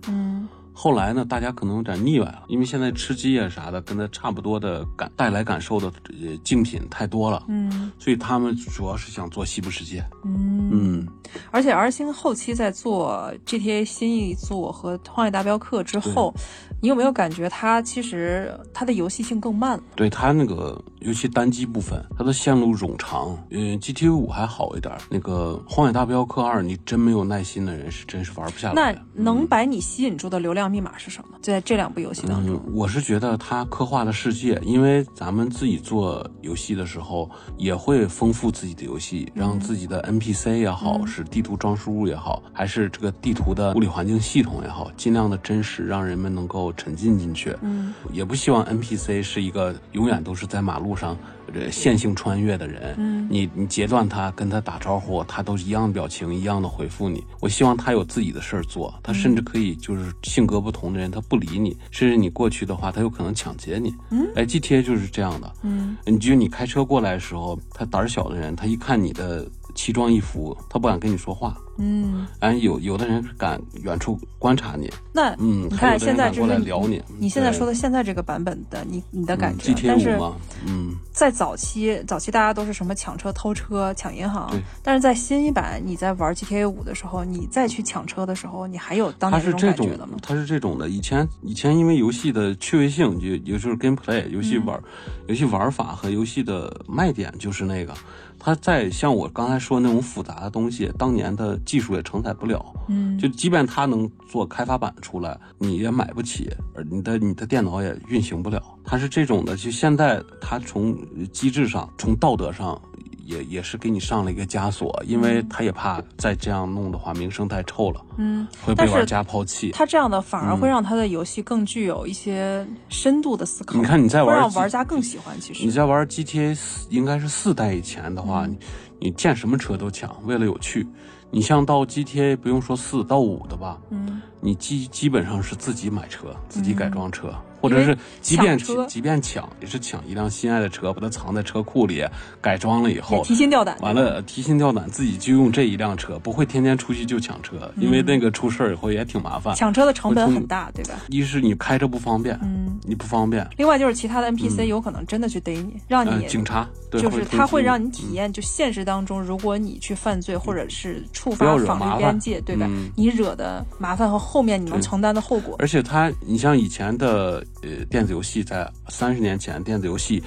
[0.81, 10.05] 后来呢，大家可能有点腻歪了，因为现在吃鸡啊啥的，跟它差不多的感带来感受的呃竞品太多了，嗯所以他们主要是想做西部世界。
[10.25, 11.09] 嗯，嗯，
[11.51, 16.33] 而且 R 星后期在做 GTA 新一作和《荒野大镖客》之后，
[16.81, 19.83] 你有没有感觉它其实它的游戏性更慢了？
[19.97, 23.37] 对它那个尤其单机部分，它的线路冗长。
[23.51, 28.95] 嗯，GTA 五还好一点，那个《荒野大镖客二》，你真没有耐心的人是真是玩不下来那。
[29.21, 31.39] 能把你吸引住的流量密码是什么？
[31.43, 47.57] 就在这两部游戏当中嗯，，我是觉得它刻画的世界，因为咱们自己做游戏的时候，也会丰富自己的游戏，让自己的 NPC 也好，是地图装饰物也好，还是这个地图的物理环境系统也好，尽量的真实，让人们能够沉浸进去。
[47.63, 51.17] 嗯也不希望 NPC 是一个永远都是在马路上
[51.55, 52.95] 呃线性穿越的人。
[52.99, 57.23] 嗯你你截断他，跟他打招呼，他都一样的表情，一样的回复你。
[57.41, 63.95] 我希望他有自己的事儿做，他甚至可以就是性格不同的人，他不理你，甚至你过去的话，他有可能抢劫你。
[64.11, 65.53] 嗯，哎，GTA 就是这样的。
[65.63, 69.47] 嗯你就你开车过来的时候，他胆儿小的人，他一看你的
[69.79, 71.57] 奇装异服，他不敢跟你说话。
[71.81, 77.01] 嗯，哎，有有的人敢远处观察你，那嗯，你看现在就是来聊你。
[77.17, 80.19] 你现在说的现在这个版本的你你的感觉，但是
[80.67, 90.89] 嗯，在早期，早期大家都是什么抢车、偷车、抢银行对，但是在新一版，你在玩 GTA 五的时候，你再去抢车的时候，你还有当它年种是这种感觉的吗？，它是这种的。
[90.89, 94.83] 以前以前因为游戏的趣味性，就也就是 gameplay，游戏嗯玩、
[95.29, 97.95] 游戏玩法和游戏的卖点就是那个。
[98.39, 102.65] 它再像我刚才说那种复杂的东西，当年的技术也承载不了。
[102.89, 108.63] 嗯，就即便它能做开发版出来，你也买不起，而你的你的电脑也运行不了。
[108.85, 110.97] 它是这种的，就现在它从
[111.33, 112.81] 机制上、从道德上。
[113.29, 119.71] 也也是给你上了一个枷锁，因为他也怕再这样弄的话，名声太臭了，嗯，会被玩家抛弃。
[119.73, 123.79] 他这样的反而会让他的游戏更具有一些深度的思考。
[123.79, 125.39] 你看你在玩机让玩家更喜欢。
[125.39, 128.59] 其实你在玩 GTA 四，应该是四代以前的话，嗯你
[129.01, 130.87] 你见什么车都抢，为了有趣。
[131.31, 142.05] 你像到 GTA 不用说四到五的吧，嗯，你基基本上是自己买车，自己改装车，或者是即便即便抢，也是抢一辆心爱的车，把它藏在车库里，
[142.41, 143.23] 改装了以后。
[143.25, 143.77] 提心吊胆。
[143.81, 149.55] 完了，提心吊胆，自己就用这一辆车，不会天天出去就抢车，因为那个出事儿以后也挺麻烦。
[149.55, 150.95] 嗯抢车的成本很大，对吧？
[151.09, 162.67] 一是你开着不方便，嗯，你不方便，另外就是其他的 NPC 有可能真的去逮你，让呃，你警察对就是他会让你体验，就现实当中，如果你去犯罪或者是触发法律边界，对吧？
[162.69, 165.57] 嗯你惹的麻烦和后面你能承担的后果。
[165.59, 170.23] 而且他，你像以前的呃电子游戏，在三十年前电子游戏，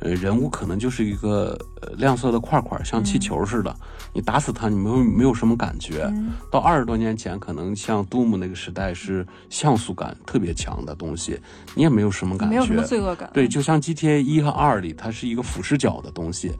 [0.00, 3.74] 呃人物可能就是一个呃亮色的块块，像气球似的，
[4.12, 6.04] 你打死它，你没有没有什么感觉。
[6.12, 11.38] 嗯到二十多年前，可能像 Doom 那个时代是像素感特别强的东西，
[11.74, 13.30] 你也没有什么感觉，没有什么罪恶感。
[13.32, 16.52] 对，就像 GTA 一和二里，它是一个俯视角的东西，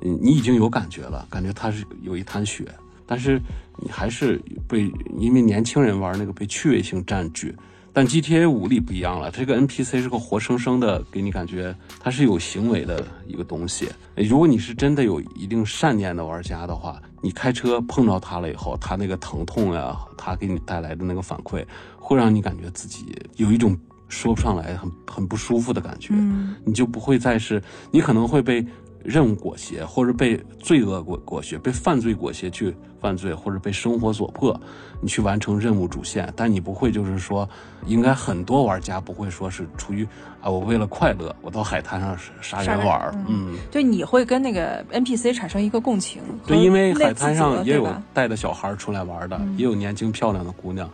[0.00, 2.64] 嗯，你已经有感觉了，感觉它是有一滩血，
[3.06, 3.40] 但是
[3.76, 7.54] 你还是被因为年轻人玩那个被趣味性占据。
[7.96, 13.88] 但 GTA 五里不一样了，这个 NPC 是个活生生的，给你感觉它是有行为的一个东西。
[14.16, 21.64] 如果你是真的有一定善念的玩家的话，你开车碰到它了以后，它那个疼痛呀，它给你带来的那个反馈，
[21.98, 23.74] 会让你感觉自己有一种
[24.08, 26.12] 说不上来很很不舒服的感觉。
[26.12, 28.62] 嗯你就不会再是你可能会被
[29.02, 34.58] 任务裹挟，或者被罪恶裹裹挟，被犯罪裹挟去犯罪，或者被生活所迫，
[35.00, 36.32] 你去完成任务主线。
[36.36, 37.48] 但你不会就是说，
[37.86, 40.06] 应该很多玩家不会说是出于
[40.40, 43.56] 啊，我为了快乐，我到海滩上杀杀人人玩儿，嗯。
[43.70, 46.22] 就你会跟那个 NPC 产生一个共情。
[46.46, 50.90] 对，因为海滩上也有带着小孩儿出来玩的，嗯也有年轻漂亮的姑娘。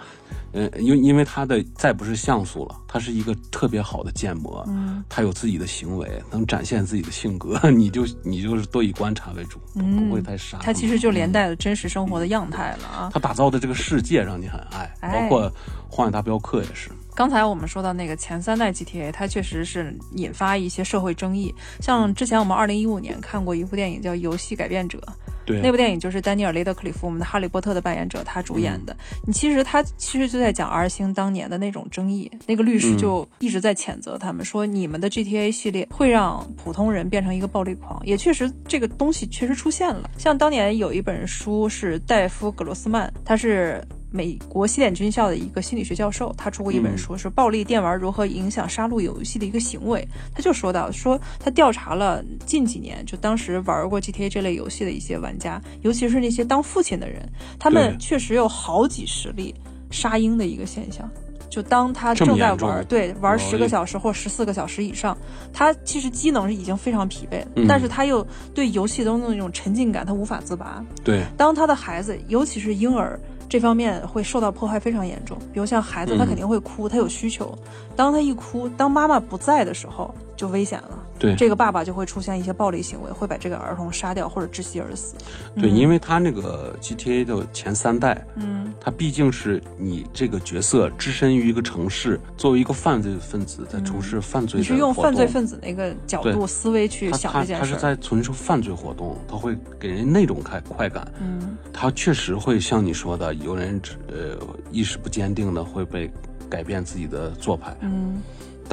[0.54, 10.58] 嗯，因因为它的再不是像素了，它是一个特别好的建模，嗯它有自己的行为，能展现自己的性格， 你就你就是多以观察为主，不会太杀。
[10.60, 13.11] 它其实就连带了真实生活的样态了啊。
[13.12, 15.50] 他打造的这个世界让你很爱，哎包括
[15.90, 16.90] 《荒野大镖客》也是。
[17.14, 21.55] 刚才我们说到那个前三代 GTA，它确实是引发一些社会争议。
[21.81, 24.98] 像之前我们二零一五年看过一部电影叫《游戏改变者》，
[25.44, 28.96] 对，那部电影就是丹尼尔·雷德克里夫，我们的哈利波特的扮演者，他主演的。
[29.27, 40.10] 你其实他其实就在讲 R 星当年的那种争议，那个律师就一直在谴责他们，说你们的 GTA 系列会让普通人变成一个暴力狂，也确实这个东西确实出现了。
[40.17, 43.87] 像当年有一本书是戴夫·格罗斯曼，他是。
[44.13, 50.06] 美国西点军校的一个心理学教授，他出过一本书，是暴力电玩如何影响杀戮游戏的一个行为。
[50.35, 57.27] 他就说到，说他调查了近几年就当时玩过 GTA 这类游戏的一些玩家，尤其是那些当父亲的人，
[57.58, 59.54] 他们确实有好几十例
[59.90, 61.10] 杀婴的一个现象。
[61.48, 65.15] 就当他正在玩，对玩十个小时或十四个小时以上，
[65.52, 70.83] 他其实机能是已经非常疲惫，但是他又对游戏中的那种沉浸感他无法自拔。
[71.04, 73.21] 对，当他的孩子，尤其是婴儿。
[73.53, 77.55] 这方面会受到破坏非常严重，比如像孩子，他肯定会哭，他有需求。
[77.94, 80.98] 当他一哭，当妈妈不在的时候，就危险了。
[81.23, 85.14] 对，这个爸爸就会出现一些暴力行为，会把这个儿童杀掉或者窒息而死。
[85.54, 94.58] 对，因为他那个 GTA 的前三代，嗯，他毕竟是你这个角色置身于一个城市，作为一个犯罪分子在从事犯罪。
[94.58, 97.60] 你是用犯罪分子那个角度思维去想这件事。
[97.60, 101.06] 他他是在从事犯罪活动，他会给人那种快快感。
[101.20, 103.33] 嗯，他确实会像你说的。
[103.42, 104.37] 有人呃
[104.70, 106.10] 意识不坚定的会被
[106.48, 108.23] 改变自己的做派，嗯，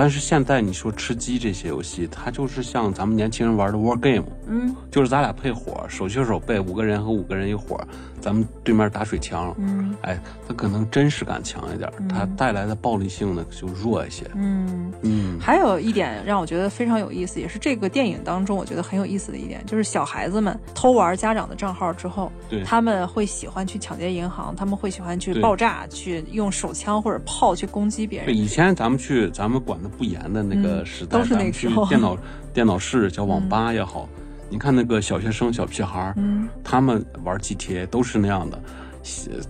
[0.01, 7.77] 但是现在你说吃鸡这些游戏，它就是像咱们年轻人玩的 war game，嗯，就是咱俩配伙，手牵手背，五个人和五个人一伙。
[8.19, 14.91] 咱们对面打水枪，嗯，哎，它可能真实感强一点，它带来的暴力性呢就弱一些，嗯。
[15.01, 15.39] 嗯。
[15.39, 28.27] 还有一点让我觉得非常有意思，也是这个电影当中我觉得很有意思的一点，就是小孩子们偷玩家长的账号之后，对，他们会喜欢去抢劫银行，他们会喜欢去爆炸，去用手枪或者炮去攻击别人。
[28.27, 32.17] 对，以前咱们去咱们管的不严的那个时代，都是那时候，电脑
[32.53, 34.07] 电脑室叫网吧也好。
[34.49, 36.15] 你看那个小学生、小屁孩儿，
[36.63, 38.59] 他们玩 GTA 都是那样的。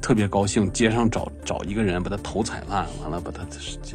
[0.01, 3.45] 特别高兴，街上找找一个人，把他头踩烂，完了把他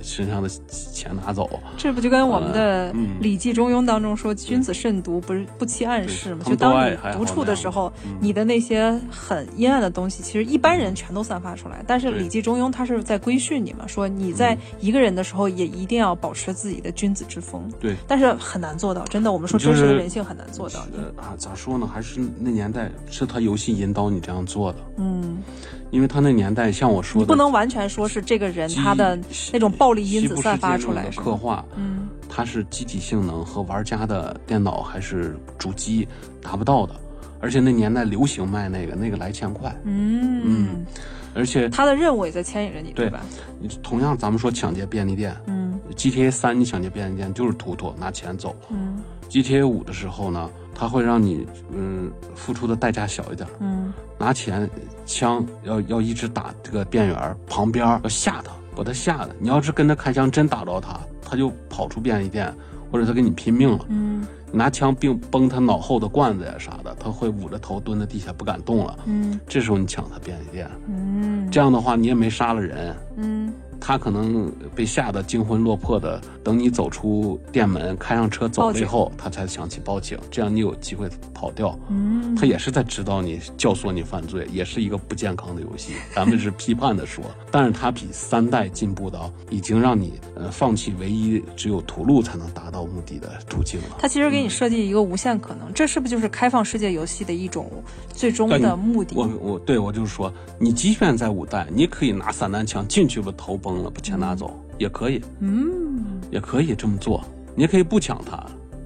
[0.03, 1.49] 身上的钱拿走。
[1.77, 6.45] 这不就跟我们的《礼记中庸》当中说“君子慎独，不是不欺暗室”吗？
[6.45, 11.83] 就当你独处的时候，你的那些很阴暗的东西，其实一般人全都散发出来。
[11.87, 17.71] 但是《礼记中庸》它是在规训你嘛，说你在一个人的时候，也一定要保持自己的君子之风。
[17.81, 19.33] 对，但是很难做到，真的。
[19.33, 20.81] 我们说真实的人性很难做到。
[21.17, 21.87] 啊，咋说呢？
[21.87, 24.79] 还是那年代是他游戏引导你这样做的。
[24.97, 25.43] 嗯。
[25.91, 29.19] 因为他那年代，像我说的，不能完全说是这个人他的
[29.53, 36.07] 那种暴力因子散发出来的刻画，嗯，它是机体性能和玩家的电脑还是主机
[36.43, 36.95] 达不到的，
[37.41, 40.43] 而且那年代流行卖那个，那个来钱快，嗯。
[40.45, 40.87] 嗯，
[41.35, 43.21] 而且他的任务也在牵引着你，对吧？
[43.61, 50.51] 你同样，咱们说抢劫便利店，嗯，GTA 三你抢劫便利店就是图图拿钱走，嗯，GTA 五的时候呢？
[50.77, 54.69] 他会让你，嗯，付出的代价小一点，嗯，拿钱，
[55.07, 59.31] 枪要要一直打这个店员旁边，要吓他，把他吓的。
[59.39, 62.53] 你要是跟他开枪，真打着他，他就跑出便利店，
[62.91, 73.55] 或者他跟你拼命了，嗯，拿枪并崩他脑后的罐子呀啥的，他会捂着头蹲在地下不敢动了，嗯，这时候你抢他便利店，嗯，这样的话你也没杀了人，嗯。
[73.81, 81.79] 他可能被吓得惊魂落魄的，等你走出店门，开上车走了以后，他才想起报警，这样你有机会跑掉。
[81.89, 85.93] 嗯，他也是在指导你、教唆你犯罪，也是一个不健康的游戏。
[86.15, 93.97] 咱们是批判的说，但是他比三代进步到已经让你呃放弃唯一只有屠戮才能达到目的的途径了。
[93.99, 97.71] 他其实给你设计一个无限可能，这是不是就是开放世界游戏的一种
[98.13, 99.15] 最终的目的？
[99.17, 103.83] 我我对我就是说，你即便在五代，你可以拿散弹枪进去把头崩。
[103.83, 107.25] 了，把钱拿走也可以，嗯，也可以这么做。
[107.57, 108.45] 你也可以不抢它，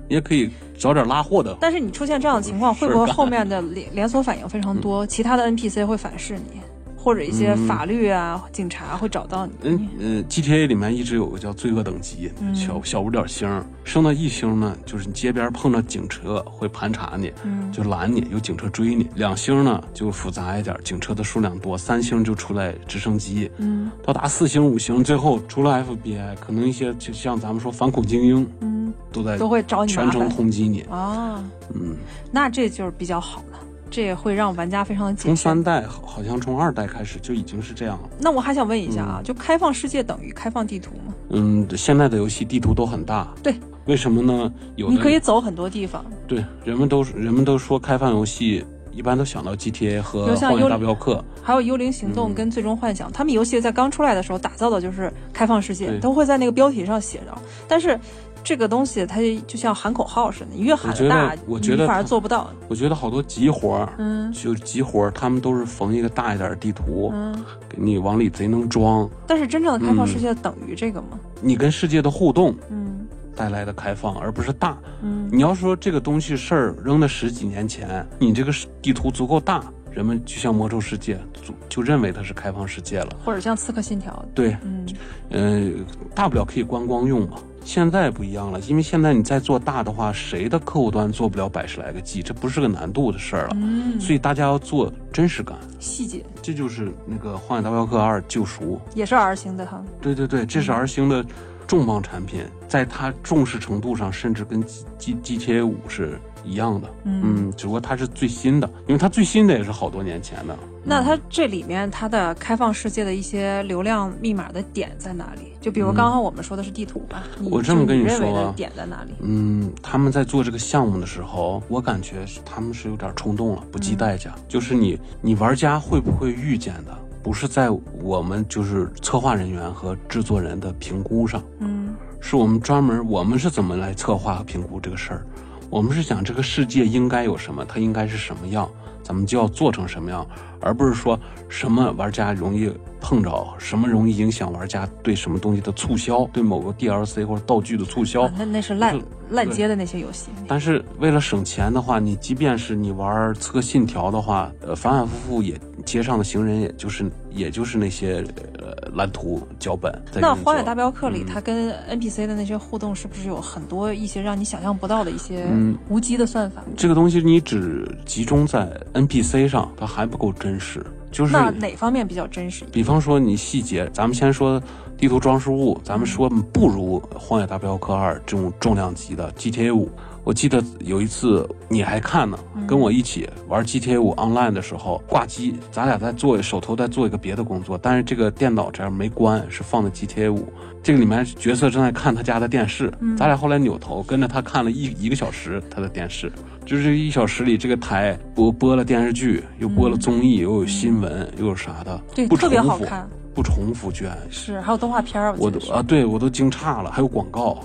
[0.09, 0.49] 你也可以
[0.79, 1.57] 找点拉货的。
[1.61, 5.07] 但是你出现这样的情况，会不会后面的连连锁反应非常多？
[5.07, 6.61] 其他的 NPC 会反噬你？
[7.09, 9.53] 或者一些法律啊，警察会找到你。
[9.63, 13.49] 嗯嗯，GTA 里面一直有个叫罪恶等级，小小五点星，
[13.83, 17.33] 升到一星呢，就是你街边碰到警车会盘查你，
[17.73, 19.09] 就拦你，有警车追你。
[19.15, 21.79] 两星呢就复杂一点，警车的数量多。
[21.79, 23.51] 三星就出来直升机。
[23.57, 30.83] 嗯，到达四星、五星，最后除了 FBI，可能一些就像咱们说反恐精英，嗯，都在都会找你全程通缉你。
[30.91, 31.43] 啊，
[31.75, 31.97] 嗯，
[32.31, 33.57] 那这就是比较好的。
[33.91, 38.11] 这也会让玩家非常的从三代好像从二代开始就已经是这样了。
[38.20, 41.14] 那我还想问一下啊，就开放世界等于开放地图吗？
[41.30, 43.28] 嗯，现在的游戏地图都很大。
[43.43, 43.55] 对，
[43.86, 44.53] 为什么呢？
[44.76, 46.05] 有你可以走很多地方。
[46.26, 48.64] 对，人们都人们都说开放游戏。
[48.91, 57.26] 一般都想到 GTA 和《荒野大镖客》，还有《幽灵行动》跟《最终幻想》，他们游戏在刚出来的时候打造的就是开放世界，都会在那个标题上写着。
[57.68, 57.97] 但是
[58.45, 62.51] 这个东西它就像喊口号似的，你越喊越大，我觉得你反而做不到。
[62.68, 67.34] 我觉得好多急活儿，嗯就急活儿，他们都是缝一个大一点儿的地图，嗯，
[67.68, 69.09] 给你往里贼能装。
[69.26, 71.18] 但是真正的开放嗯世界等于这个吗？
[71.43, 74.78] 你跟世界的互动嗯带来的开放，而不是大。
[75.03, 83.09] 嗯你要说这个东西事儿扔到十几年前，你这个地图足够大，人们就像魔兽世界，就就认为它是开放世界了。
[83.24, 84.86] 或者像刺客信条，对，嗯
[85.30, 85.70] 呃，
[86.14, 87.36] 大不了可以观光用嘛。
[87.69, 93.51] 现在不一样了，因为现在你再做大的话，谁的客户端做不了百十来个 G，这不是个难度的事儿了。
[93.57, 98.81] 嗯，所以大家要做真实感，细节这就是那个《荒野大镖客二：救赎》。
[98.97, 99.85] 也是 R 星的哈。
[100.01, 101.23] 对对对，这是 R 星的
[101.66, 104.64] 重磅产品，在它重视程度上，甚至跟
[104.97, 106.89] G G T A 五是一样的。
[107.05, 110.59] 嗯嗯，只不过它是最新的，因为它最新的也是好多年前的。
[110.89, 115.53] 那它这里面它的开放世界的一些流量密码的点在哪里？
[115.61, 119.12] 就比如刚刚我们说的是地图吧，你我这么跟你说啊的点在哪里？
[119.20, 124.34] 嗯，他们在做这个项目的时候，我感觉他们是有点冲动了，不计代价。
[124.49, 127.68] 就是你，你玩家会不会遇见的，不是在
[128.01, 135.26] 我们就是策划人员和制作人的评估上，嗯是我们专门我们是怎么来策划和评估这个事儿。
[135.68, 138.66] 我们是想这个世界应该有什么，它应该是什么样，
[139.03, 140.26] 咱们就要做成什么样，
[140.61, 148.23] 而不是说什么玩家容易碰着，什么容易影响玩家对什么东西的促销，对某个 DLC 或者道具的促销。
[148.23, 148.99] 啊那那是烂
[149.31, 150.31] 烂街的那些游戏。
[150.47, 158.25] 但是为了省钱的话，你即便是你玩《刺客信条》的话，呃，反反复复也街上的行人也就是也就是那些
[158.59, 160.35] 呃蓝图脚本那《。
[160.43, 166.63] 荒野大镖客》里，嗯它跟 NPC 的那些互动，是不是有很多一些让你想象不到的一些嗯无稽的算法？
[166.77, 170.85] 这个东西你只集中在 NPC 上，它还不够真实。
[171.11, 172.65] 就是那哪方面比较真实？
[172.71, 174.63] 比方说你细节，咱们先说
[174.97, 179.91] 地图装饰物，咱们说不如《荒野大镖客二》这种重量级的 GTA 五。
[180.23, 190.53] 我记得有一次你还看呢，跟我一起玩 GTA 五 Online 的时候挂机，咱俩在做手头在做一个别的工作，但是这个电脑这样没关，是放的 GTA 五。
[190.83, 196.31] 这个里面角色正在看他家的电视，咱俩后来扭头跟着他看了一一个小时他的电视，
[196.69, 201.97] 就是一小时里，这个台播播了电视剧，又播了综艺，又有新闻，又有啥的，
[202.29, 204.61] 不对特别重复好看，不重复居然是。
[204.61, 207.59] 还有动画片我都啊，对我都惊诧了，还有广告，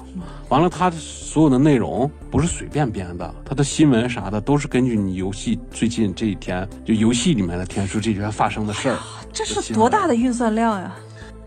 [0.47, 8.97] 完了，它所有的内容不是随便编的，它的新闻啥的都是根据你游戏最近这一天就游戏里面的天数这几天发生的事儿，
[9.33, 10.95] 这是多大的运算量呀！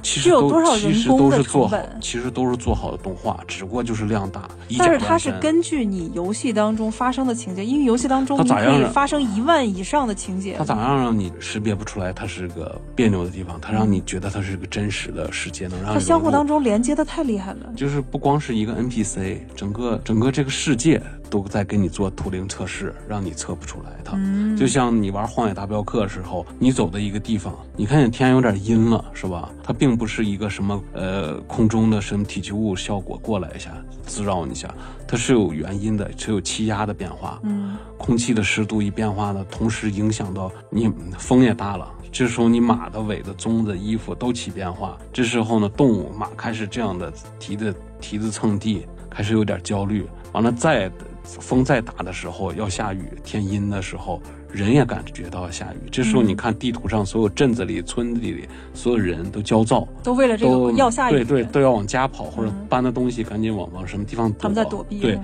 [0.07, 4.49] 其实都有多少人工的都是做好成本，其实都是做好的动画，只不过就是量大，
[4.79, 10.65] 但是它是根据你游戏当中发生的情节，因为游戏当中你可以发生一万以上的情节它。
[10.65, 13.61] 咋样让你识别不出来它是个别扭的地方？
[13.61, 17.73] 它让你觉得它是个真实的世界，能让它相互当中连接的太厉害了。
[17.75, 24.15] 就是不光是一个 NPC，整个整个这个世界都在给你做图灵测试，让你测不出来它。
[24.17, 29.51] 嗯就像你玩《荒野大镖客》的时候，你走的一个地方，你看见天有点阴了，是吧？
[29.63, 33.71] 它并不是一个什么呃空中的什么体积物效果过来一下
[34.07, 34.75] 滋扰你一下，
[35.07, 37.39] 它是有原因的，是有气压的变化。
[37.43, 41.93] 嗯，空气的湿度一变化呢，同时影响到你风也大了。
[42.13, 50.07] 这时候你马的尾的鬃子衣服都起变化，这时候呢，动物马开始这样的蹄子蹄子蹭地，开始有点焦虑。
[50.33, 50.91] 完了再
[51.27, 55.89] 风再大的时候要下雨，天阴的时候人也感觉到要下雨。
[55.91, 64.39] 这时候你看地图上所有镇子里、村子里所有人都焦躁，都为了这个要下雨，对对，都要往家跑，或者搬的东西赶紧往往什么地方躲。
[64.43, 65.01] 他们在躲避。
[65.01, 65.19] 对，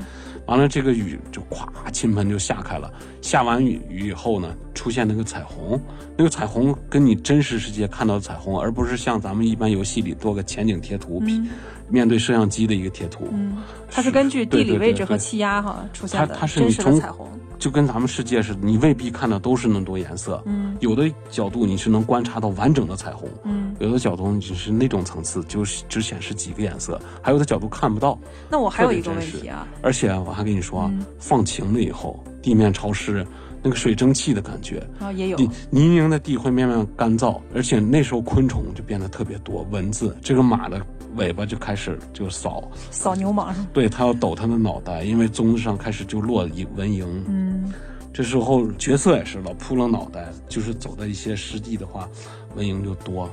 [0.47, 2.93] 完了这个雨就咵倾盆就下开了。
[3.21, 5.81] 下完雨雨以后呢，出现那个彩虹，
[6.17, 11.49] 那个彩虹跟你真实世界看到的彩虹，而不是像咱们一般游戏里做个前景贴图，嗯
[11.93, 13.29] 面对摄像机的一个贴图。
[13.31, 17.29] 嗯，它是根据地理位置和气压哈出现的它它是真你从。
[17.59, 28.19] 就跟咱们世界似的，你未必看到都是那么多颜色，嗯有的角度你是能观察到完整的彩虹，嗯，有的角度你只是那种层次，就是只显示几个颜色，还有的角度看不到。
[28.51, 30.91] 那我还有一个问题啊，而且我还跟你说
[31.21, 33.25] 放晴了以后，地面潮湿，
[33.63, 35.39] 那个水蒸气的感觉，啊也有
[35.71, 40.85] 泥泞的地会慢慢干燥，而且那时候昆虫就变得特别多，蚊子，这个马的
[41.17, 43.55] 尾巴就开始就扫，扫牛马。
[43.73, 46.43] 对，它要抖它的脑袋，因为棕子上开始就落
[46.75, 47.07] 蚊蝇。
[47.29, 47.73] 嗯
[48.15, 52.07] 这时候角色也是老扑棱脑袋，就是走在一些湿地的话，
[52.55, 53.31] 蚊蝇就多。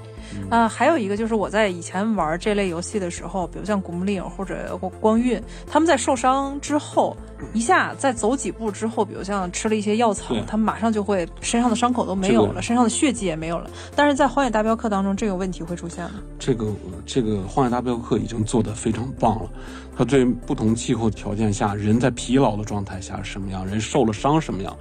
[0.50, 7.16] 啊、还有一个就是我在以前玩这类游戏的时候，比如像《古墓丽影》或者光光晕，他们在受伤之后，
[7.54, 13.70] 一下再走几步之后，比如像吃了一些药草，他们马上就会身上的伤口都没有了，这个身上的血迹也没有了。
[13.96, 16.22] 但是在《荒野大镖客》当中，这个问题会出现吗？
[16.38, 16.72] 这个
[17.06, 19.50] 这个《荒野大镖客》已经做得非常棒了。
[19.98, 24.74] 它对不同气候条件下，人在疲劳的状态下是什么样，人受了伤什么样，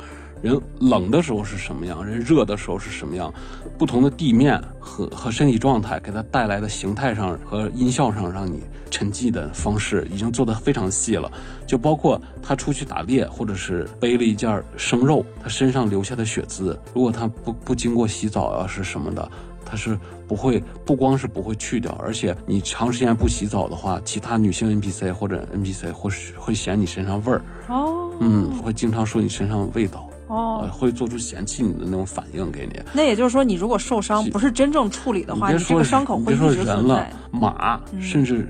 [0.43, 3.33] 人冷的时候是什么样，人热的时候是什么样，
[3.77, 11.31] 不同的地面和和身体状态给它带来的形态上和音效上让你沉寂的方式，已经做得非常细了。
[11.67, 19.31] 就包括他出去打猎，或者是背了一件生肉，他身上留下的血渍，如果他不不经过洗澡啊是什么的，
[19.65, 32.81] 它是不会，不光是不会去掉，而且你长时间不洗澡的话，其他女性 NPC 或者 NPC 会会嫌你身上味儿，哦，嗯，会经常说你身上味道，哦呃，会做出嫌弃你的那种反应给你。
[32.93, 38.49] 那也就是说，你如果受伤不是真正处理的话，你你这个伤口会一直人了马甚至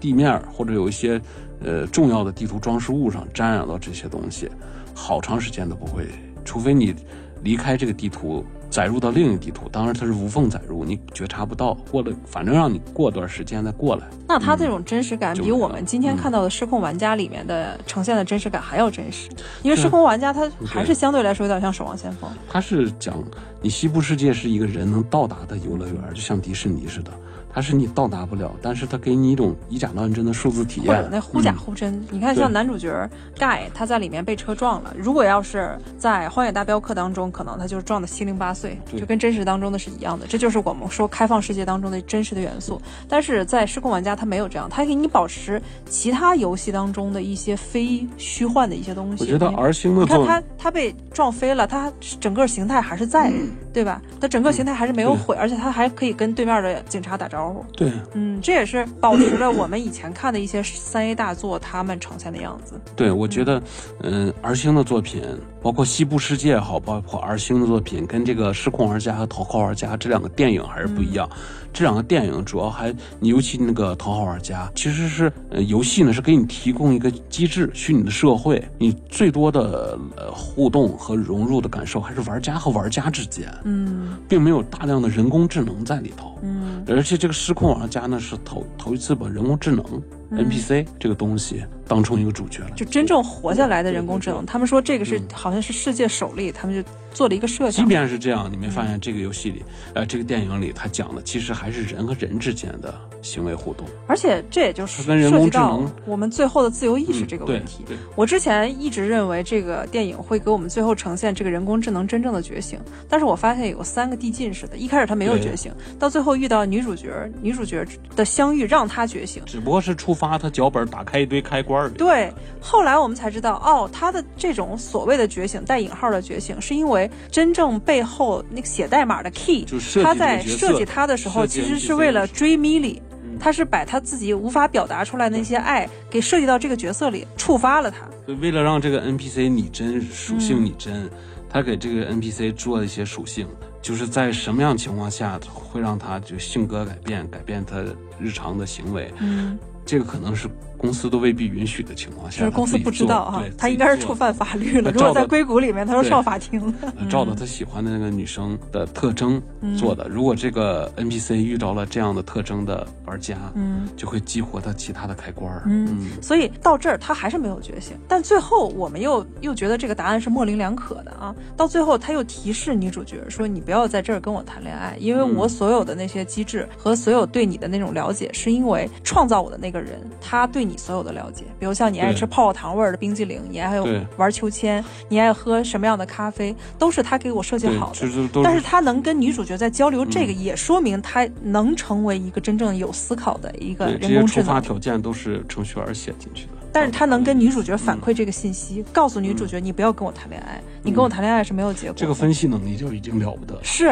[0.00, 1.20] 地面儿或者有一些
[1.62, 4.50] 呃重要的地图装饰物上沾染到这些东西，
[4.94, 6.06] 好长时间都不会，
[6.44, 6.94] 除非你
[7.42, 8.44] 离开这个地图。
[8.70, 11.74] 载入到另一个地图，当然它是无缝载入，你觉察不到。
[11.90, 14.06] 过了，反正让你过段时间再过来。
[14.26, 19.28] 那它这种真实感比我们今天嗯看到的《失控玩家》里面的呈现的真实感还要真实，
[19.62, 22.28] 因为《失控玩家》它还是相对来说有点像《守望先锋》。
[22.48, 23.22] 它是讲
[23.62, 27.10] 你西部世界是一个人能到达的游乐园，就像迪士尼似的，
[27.52, 31.08] 它是你到达不了，但是它给你一种以假乱真的数字体或者验。
[31.10, 34.94] 那忽假嗯忽真，你看像男主角盖，他在里面被车撞了。
[34.96, 40.26] 如果要是在《荒野大镖客》当中，可能他就撞得七零八碎，就跟真实当中的是一样的。
[40.26, 42.80] 这就是我们说开放世界当中的真实的元素。
[43.08, 49.24] 但是在《失控玩家》，他没有这样，他给你保持其他游戏当中的一些非虚幻的一些东西。
[49.24, 54.00] 我觉得你 R 星的你看他，他被撞飞了，他整个形态还是在，嗯对吧？
[54.20, 57.37] 他整个形态还是没有毁，而且他还可以跟对面的警察打招呼。
[57.76, 62.80] 对嗯，这也是保持了我们以前看的一些三 A 大作他们呈现的样子。
[62.96, 63.62] 对，我觉得，
[64.02, 65.22] 嗯儿星的作品，
[65.62, 71.28] 包括西部世界也好，包括儿星的作品，跟这个失控玩家和头号玩家这两个电影还是不一样。
[71.72, 86.38] 这两个电影主要还，你尤其那个头号玩家，其实是呃游戏呢是给你提供一个机制，虚拟的社会，你最多的呃互动和融入的感受还是玩家和玩家之间，嗯并没有大量的人工智能在里头。
[86.42, 89.84] 嗯而且这个失控玩家呢是头头一次把人工智能、
[90.30, 92.70] NPC 这个东西当成一个主角了。
[92.76, 97.88] 就真正活下来的人工智能，他们说这个是嗯好像是世界首例，他们就做了一个设想即。
[97.88, 99.64] 便是这样，你没发现这个游戏里，
[99.94, 103.86] 呃，这个电影里，它讲的其实还是人和人之间的行为互动。
[104.06, 107.84] 而且这也就是它跟人涉及到工智能我们最后的自由意识嗯这个问题。
[108.14, 117.08] 我之前一直认为这个电影会给我们最后呈现这个人工智能真正的觉醒，但是我发现有三个递进式的，一开始他没有觉醒，到最后遇到女主角，
[117.40, 119.42] 女主角的相遇让他觉醒。
[119.46, 121.88] 只不过是触发他脚本打开一堆开关。
[121.94, 129.64] 对，后来我们才知道，哦，他的这种所谓的觉醒，带引号的觉醒，是因为真正背后那个写代码的 key，
[130.02, 133.00] 他在设计他的时候，其实是为了追米莉。
[133.04, 133.08] 嗯
[133.40, 137.98] 他是把他自己无法表达出来的那些爱给设计到这个角色里，触发了他。
[138.26, 141.08] 对为了让这个 NPC 拟真属性嗯拟真，
[141.48, 143.46] 他给这个 NPC 做了一些属性，
[143.80, 147.76] 就是在什么样情况下会让他就性格改变，改变他
[148.18, 149.12] 日常的行为。
[149.20, 149.56] 嗯，
[149.88, 150.46] 这个可能是
[150.78, 154.90] 公司都未必允许的情况下，就是公司不知道哈，他应该是触犯法律了。
[154.92, 156.94] 如果在硅谷里面，他说上法庭了。
[157.10, 159.42] 照着他喜欢的那个女生的特征
[159.76, 160.08] 做的。
[160.08, 165.64] 如果这个 NPC 遇到了这样的特征的玩家，嗯就会激活他其他的开关儿。
[165.66, 171.34] 嗯，所以到这儿他还是没有觉醒，但最后我们又又觉得这个答案是模棱两可的啊。
[171.56, 181.44] 到最后他又提示女主角说：“你不要在这儿跟我谈恋爱，因为我所有的那些机制和所有对你的那种了解，是因为创造我的那个人他对你所有的了解。
[181.58, 188.42] 比如像你爱吃泡泡糖味儿的冰激凌，你爱对玩秋千，你爱喝什么样的咖啡，都是他给我设计好，的。
[188.44, 194.28] 但是他能跟女主角在交流，这个嗯也说明他能成为一个真正有思考的一个人工智能。
[194.28, 196.52] 些触发条件都是程序员写进去的。
[196.70, 201.98] 但是他能跟女主角反嗯馈这个信息，告诉女主角你不要跟我谈恋爱，你跟我谈恋爱是没有结果的。
[201.98, 203.60] 这个分析能力就已经了不得了。
[203.62, 203.86] 是，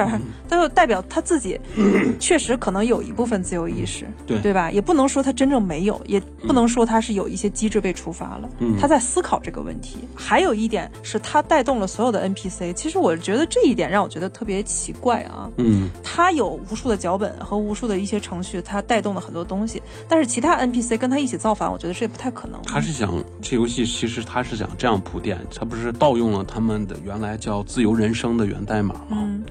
[0.49, 1.61] 他就代表他自己
[2.19, 4.71] 确实可能有一部分自由意识，对对吧？
[4.71, 8.49] 也不能说他真正没有，也不能说他是有一些机制被触发了。
[8.59, 9.99] 嗯他在思考这个问题。
[10.15, 15.51] 还有一点是他带动了所有的 NPC，其实我觉得这一点让我觉得特别奇怪啊。
[15.59, 22.61] 嗯，他有无数的脚本和无数的一些程序，他带动了很多东西，但是其他 NPC 跟他一起造反，我觉得这也不太可能。
[22.63, 29.19] 他是想这游戏其实他是想这样铺垫，他不是盗用了他们的原来叫自由人生的源代码嘛？
[29.19, 29.45] 嗯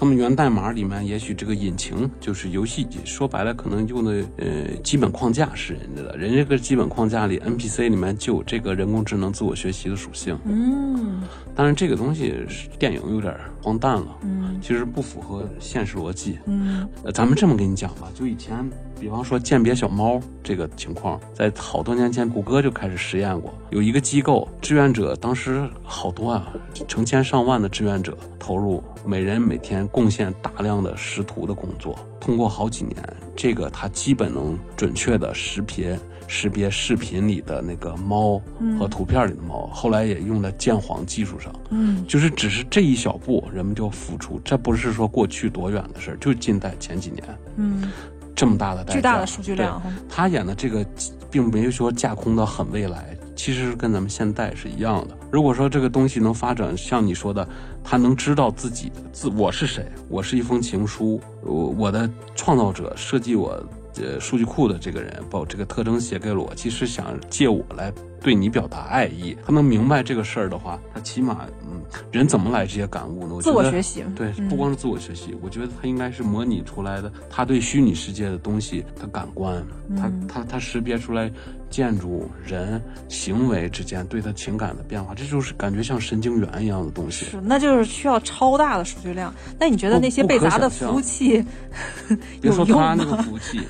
[0.00, 4.46] 他们源代码里面也许这个引擎就是游戏，说白了可能用的呃
[4.84, 10.38] 基本框架是人家的，人家这个基本框架里 NPC 里面就有这个人工智能自我学习的属性。
[10.44, 11.22] 嗯
[11.58, 16.38] 当然这个东西是电影有点荒诞了，嗯其实不符合现实逻辑。
[16.46, 23.52] 嗯呃，咱们这么跟你讲吧，就以前，比方说鉴别小猫这个情况，在好多年前，谷歌就开始实验过。
[23.70, 26.46] 有一个机构志愿者，当时好多啊，
[26.86, 31.98] 成千上万的志愿者投入，每人每天贡献大量的识图的工作。
[32.20, 32.96] 通过好几年，
[33.34, 35.98] 这个它基本能准确的识别
[36.28, 38.40] 识别视频里的那个猫
[38.78, 39.66] 和图片里的猫。
[39.72, 41.52] 后来也用在鉴黄技术上。
[41.70, 47.24] 嗯就是只是这一小步，人们就付出，这不是说过去多远的事儿，就近代前几年
[47.56, 47.90] 嗯，
[48.34, 49.82] 这么大的代价巨大的数据量。
[50.08, 50.86] 他演的这个
[51.30, 55.18] 并没有说架空到很未来，其实跟咱们现代是一样的。
[55.30, 57.46] 如果说这个东西能发展，像你说的，
[57.84, 63.62] 他能知道自己的自我是谁，我是一封情书，我我的创造者设计我
[63.96, 69.36] 呃数据库的这个人，把我这个特征写给了我，其实想借我来对你表达爱意。
[69.44, 71.80] 他能明白这个事儿的话，他起码嗯，
[72.12, 73.34] 人怎么来这些感悟呢？
[73.34, 79.64] 我自觉得我学习，对，嗯不光是自我学习，我觉得他应该是模拟出来的，他对虚拟世界的东西的感官，
[79.96, 81.30] 他嗯他他识别出来
[81.70, 87.26] 建筑、人、行为之间对他情感的变化，这就是感觉像神经元一样的东西。
[87.26, 89.32] 是，那就是需要超大的数据量。
[89.58, 91.44] 那你觉得那些被砸的服务器
[92.40, 93.16] 别有用说他那个？
[93.22, 93.60] 服务器，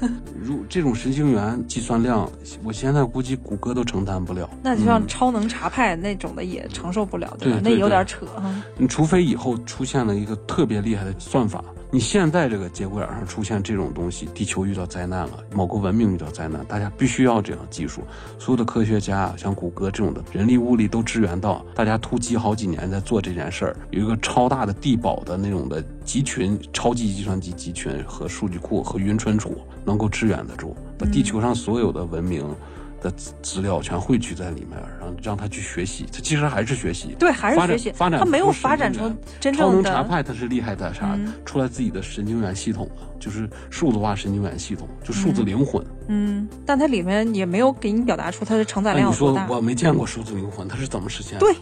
[0.41, 2.31] 如这种神经元计算量，
[2.63, 4.49] 我现在估计谷歌都承担不了。
[4.63, 7.37] 那就像嗯超能查派那种的也承受不了，吧？
[7.41, 8.55] 对吧那有点扯哈。
[8.77, 18.03] 你除非以后出现了一个特别厉害的算法，你现在这个节骨眼上出现这种东西，地球遇到灾难了，某个文明遇到灾难，大家必须要这样技术。
[18.39, 32.45] 所有的科学家，像谷歌这种的人力物力都支援到，大家突击好几年在做这件事儿，有一个超大的地堡的那种的集群、超级计算机集群和数据库和云存储能够支援得住，把地球上所有的文明。
[33.01, 39.01] 的资资料全汇聚在里面，然后让他去学习，他其实还是学习，对，还是学习，发展他没有发展出
[39.41, 41.15] 经元超能真正的查派他是厉害在啥？
[41.15, 45.85] 嗯出来自己的神经元系统了，就是数字化神经元系统，就数字灵魂。
[46.09, 49.39] 嗯，但它里面也没有给你表达出它的承载量，你说。
[49.49, 51.41] 我没见过数字灵魂，它是怎么实现的？
[51.41, 51.55] 对，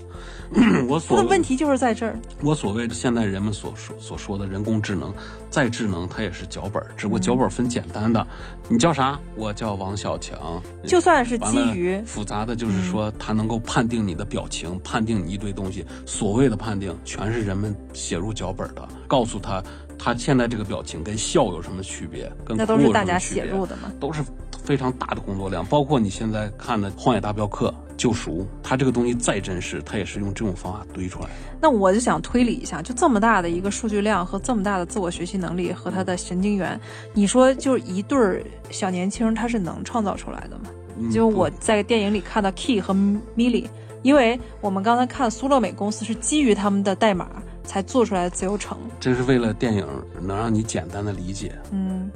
[0.88, 2.18] 我所它的问题就是在这儿。
[2.42, 5.12] 我所谓的现在人们所说所说的人工智能，
[5.50, 8.26] 再智能它也是脚本儿，只不过脚本儿分简单的，
[8.68, 9.18] 你叫啥？
[9.34, 10.62] 我叫王小强。
[10.84, 15.84] 就算是基于复杂的，就是说它能够判定你的表情，判定你一堆东西。
[16.04, 19.62] 所谓的判定，全是人们写入脚本的，告诉他
[19.98, 23.92] 他现在这个表情跟笑有什么区别，跟那都是大家写入的嘛。
[23.98, 24.22] 都是
[24.64, 25.64] 非常大的工作量。
[25.66, 31.32] 包括你现在看的《荒野大镖客：救赎》，它这个东西再真实，它也是用这种方法堆出来的。
[31.60, 36.78] 那我就想推理一下，就这么大的一个数据量和这么大的自我学习能力和他的神经元，
[37.14, 40.64] 你说就是一对儿小年轻，他是能创造出来的吗？
[40.98, 42.94] 嗯就我在电影里看到 Key 和
[43.36, 43.66] Millie，
[44.02, 47.28] 因为我们刚才看苏乐美公司是基于他们的代码
[47.66, 49.86] 才做出来的自由城，这是为了电影
[50.20, 52.10] 能让你简单的理解，嗯，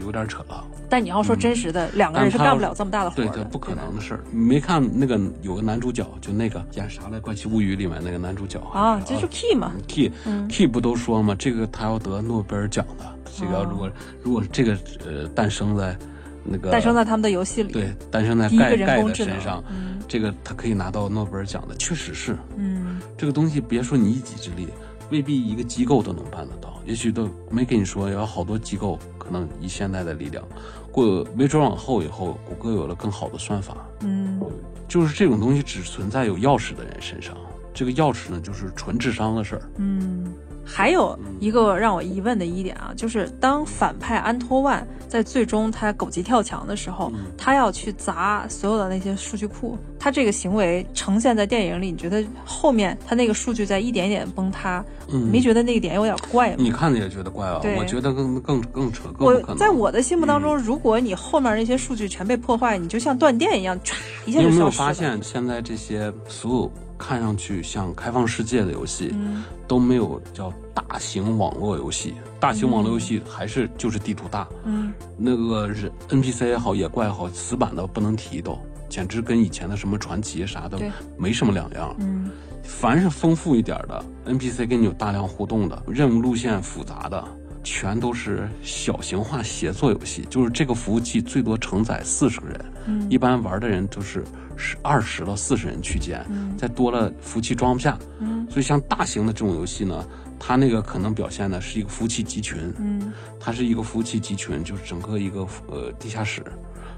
[0.00, 0.64] 有点扯了。
[0.88, 4.20] 但你要说真实的，两个人是干不了这么大的活对，这不可能的事儿。
[4.30, 11.34] 你没看那个有个男主角，就那个演啥来《怪奇物语》里面那个男主角啊，这就 Key 嘛，Key、嗯 Key 不都说吗？
[11.38, 13.04] 这个他要得诺贝尔奖的。
[13.34, 13.90] 这个哦如果、
[14.22, 14.76] 如果这个
[15.06, 15.96] 呃诞生在
[16.44, 23.58] 那个诞生在他们的游戏里，对诞生在盖盖的身上，嗯这个他可以拿到诺贝尔奖的，确实是嗯这个东西。
[23.62, 24.68] 别说你一己之力，
[25.10, 30.42] 未必一个机构都能办得到，也许都没跟你说，有好多机构可能以现在的力量，
[30.90, 34.40] 过没准往后以后，谷歌有了更好的算法，嗯
[34.88, 37.36] 就是这种东西只存在有钥匙的人身上。
[37.74, 39.62] 这个钥匙呢，就是纯智商的事儿。
[39.76, 40.34] 嗯。
[40.64, 56.56] 还有一个让我疑问的一点啊，就是当反派安托万在最终他狗急跳墙的时候，嗯他要去砸所有的那些数据库，他这个行为呈现在电影里，你觉得后面他那个数据在一点点崩塌，嗯没觉得那个点有点怪吗？
[56.58, 59.56] 你看着也觉得怪啊，我觉得更更更扯，更可能。
[59.56, 63.94] 在我的心目当中，如果你后面那些数据全被破坏，你就像断电一样，歘
[64.26, 64.70] 一下你有没有。
[64.70, 69.42] 发现，现在这些所有看上去像开放世界的游戏，嗯。
[69.66, 72.14] 都没有叫大型网络游戏。
[72.38, 74.92] 大型网络游戏还是就是地图大，嗯。
[75.16, 78.56] 那个人 NPC 也好，野怪也好，死板的不能提都，
[78.88, 80.78] 简直跟以前的什么传奇啥的
[81.18, 81.92] 没什么两样。
[81.98, 82.30] 嗯。
[82.62, 87.24] 凡是丰富一点的 NPC 跟你有大量互动的，任务路线复杂的，
[87.64, 90.24] 全都是小型化协作游戏。
[90.30, 93.10] 就是这个服务器最多承载四十个人，嗯。
[93.10, 94.22] 一般玩的人都是
[94.62, 97.98] 是二十到四十人区间，嗯再多了服务器装不下。
[98.20, 100.06] 嗯所以像大型的这种游戏呢，
[100.38, 106.42] 它那个可能表现的是一个服务器集群，嗯它是一个服务器集群，就是整个一个呃地下室，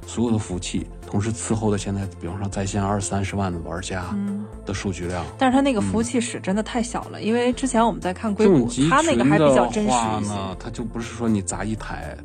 [0.06, 4.44] 所有的服务器同时伺候的现在，比方说在线二三十万的玩家嗯。
[4.66, 5.22] 的数据量。
[5.38, 9.94] 但是它那个服务器室真的太小了，因为之前我们在看硅谷它那个还比较真实一些。
[9.94, 12.16] 话呢，它就不是说你砸一台，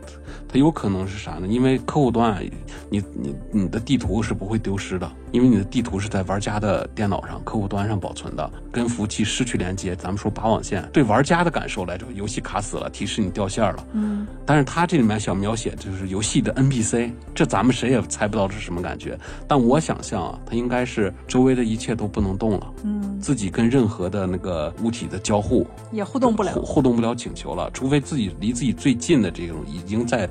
[0.48, 1.48] 它有可能是啥呢？
[1.48, 2.42] 因为客户端，
[2.90, 9.96] 你你你的地图是不会丢失的，因为你的地图是在玩家的电脑上、客户端上保存的，跟服务器失去连接。
[9.96, 13.88] 咱们说拔网线，对玩家的感受来说，游戏卡死了，提示你掉线了。
[13.94, 19.18] 嗯，但是它这里面想描写就是游戏的 NPC，这咱们谁也猜不到是什么感觉。
[19.48, 26.62] 但我想象啊，它应该是周围的一切都不能动了，嗯，自己跟任何的那个物体的交互也互动不了互。
[26.62, 30.28] 互动不了请求了，除非自己离自己最近的这种已经在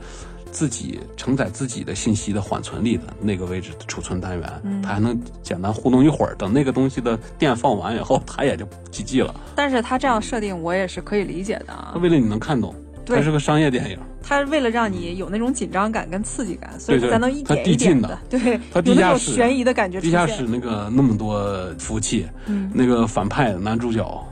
[0.50, 9.34] 自己承载自己的信息的缓存里的那个位置的储存单元，嗯它还能简单互动一会儿，等那个东西的电放完以后，它也就 GG 了。
[9.54, 12.00] 但是它这样设定，我也是可以理解的啊它。
[12.00, 12.74] 为了你能看懂，
[13.04, 20.10] 对它是个商业电影，它为了让你有那种紧张感跟刺激感，所以它才能一它点一点递进的对，它地下室悬疑的感觉地。
[20.10, 24.26] 下室那个那么多服务器，嗯那个反派男主角，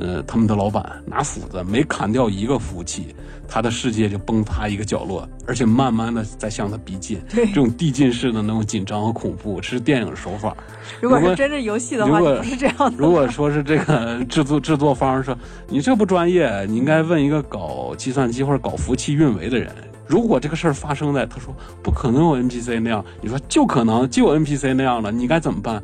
[0.00, 3.14] 呃，他们的老板拿斧子每砍掉一个服务器，
[3.46, 7.20] 他的世界就崩塌一个角落，而且慢慢的在向他逼近。
[7.28, 10.56] 对这种递进式的那种紧张和恐怖是电影手法。
[11.02, 12.94] 如果是真正游戏的话，不是这样的。
[12.96, 15.36] 如果说是这个制作制作方说
[15.68, 19.70] 你这不专业，你应该问一个搞计算机或者搞服务器运维的人。
[20.06, 25.80] 如果这个事儿发生在他说不可能有 NPC 那样，你说就可能就有 NPC 那样了，你该怎么办？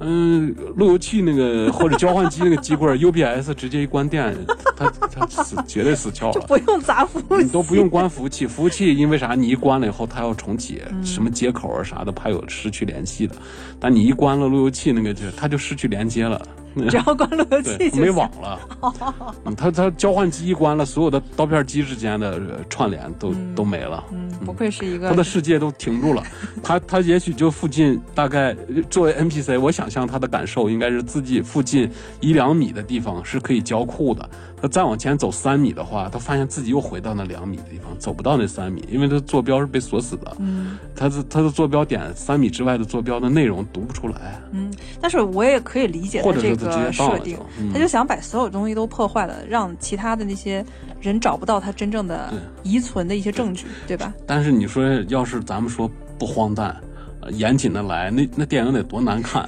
[0.00, 4.34] 嗯，路由器那个或者交换机那个机柜 UPS 直接一关电，
[4.76, 6.40] 它它死绝对死翘了。
[6.46, 9.34] 不用砸服务器，你都不用关服务器，服务器因为啥？
[9.34, 13.34] 你一关了以后，它要重启，嗯什么接口啊啥的，怕有失去联系的。
[13.78, 16.40] 但你一关了路由器，那个就它就失去连接了。
[16.90, 18.30] 只要关路由器，就没网。
[18.40, 18.60] 了。
[19.44, 24.02] 嗯，它它交换机一关了，所有的刀片机之间的呃串联都、都没了。
[24.12, 26.22] 嗯，不愧是一个他的世界都停住了，
[26.62, 34.28] 他他也许就附近大概呃作为 NPC，我想象他的感受应该是自己附近一两米的地方是可以交库的。
[34.64, 40.34] 他再往前走三米的话，他发现自己又回到那两米的地方，走不到那三米，因为他坐标是被锁死的。
[40.38, 47.38] 嗯他的他的坐标点三米之外的坐标的内容读不出来，嗯，但是我也可以理解他这个设定
[47.74, 50.64] 他就想把所有东西都破坏了，让其他的那些
[50.98, 54.14] 人找不到他真正的对遗存的一些证据，对吧？
[54.26, 56.74] 但是你说要是咱们说不荒诞，
[57.20, 59.46] 呃严谨的来，那那电影得多难看。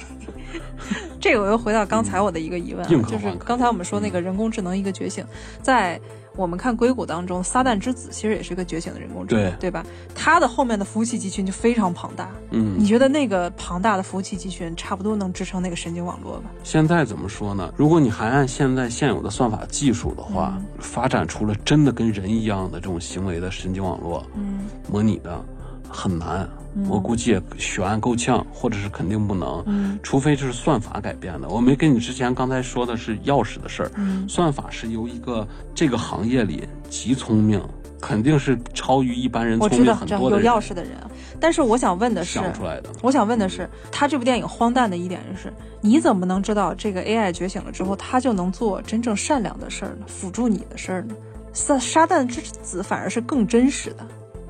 [1.27, 5.27] 这个我又回到刚才我的一个疑问啊，就是刚才我们说那个人工智能一个觉醒，
[5.61, 6.01] 在
[6.37, 9.85] 我们看硅谷当中，撒旦之子其实也是一个觉醒的人工智能，对对吧？
[10.15, 16.51] 它的后面的服务器集群就非常庞大，嗯，你觉得那个庞大的服务器集群差不多能支撑那个神经网络吧？
[16.63, 17.73] 现在怎么说呢？
[17.77, 25.45] 如果你还按现在现有的算法技术的话，嗯发展出了真的跟人一样的这种行为的神经网络，嗯模拟的
[25.89, 26.49] 很难。
[26.89, 31.49] 我估计也悬够呛，或者是肯定不能，嗯除非就是算法改变的。
[31.49, 37.63] 我没跟你之前刚才说的是钥匙的事儿，嗯算法是由一个这个行业里极聪明，
[38.01, 41.11] 肯定是超于一般人聪明很多的人钥匙的人啊。
[41.39, 42.91] 但是我想问的是，想出来的。
[43.03, 50.07] 我想问的是，他这部电影荒诞的一点就是，你怎么能知道这个 AI 觉醒了之后，他就能做真正善良的事儿呢？
[50.07, 51.15] 辅助你的事儿呢？
[51.53, 54.07] 撒撒旦之子反而是更真实的，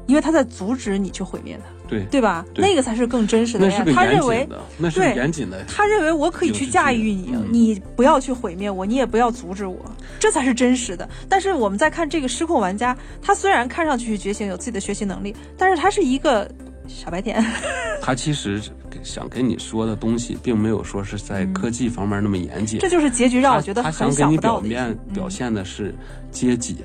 [0.06, 2.44] 因为他在阻止你去毁灭它，对，对吧？
[2.54, 3.92] 对那个才是更真实的那是。
[3.92, 5.64] 他认为谨，的，那是严谨的。
[5.66, 9.78] 他认为我可以去驾驭你，嗯你不要去毁灭我，你也不要阻止我，
[10.18, 11.08] 这才是真实的。
[11.28, 16.50] 但是我们在看这个失控玩家，他虽然看上去觉醒，有自己的学习能力，但是他是一个
[16.88, 17.44] 傻白甜。
[18.02, 18.60] 他其实
[19.02, 22.78] 想跟你说的东西，并没有说是在科技方面那么严谨。
[22.78, 24.60] 这就是结局让我觉得他很想给你表。
[24.60, 25.94] 面表现的是
[26.30, 26.78] 阶级，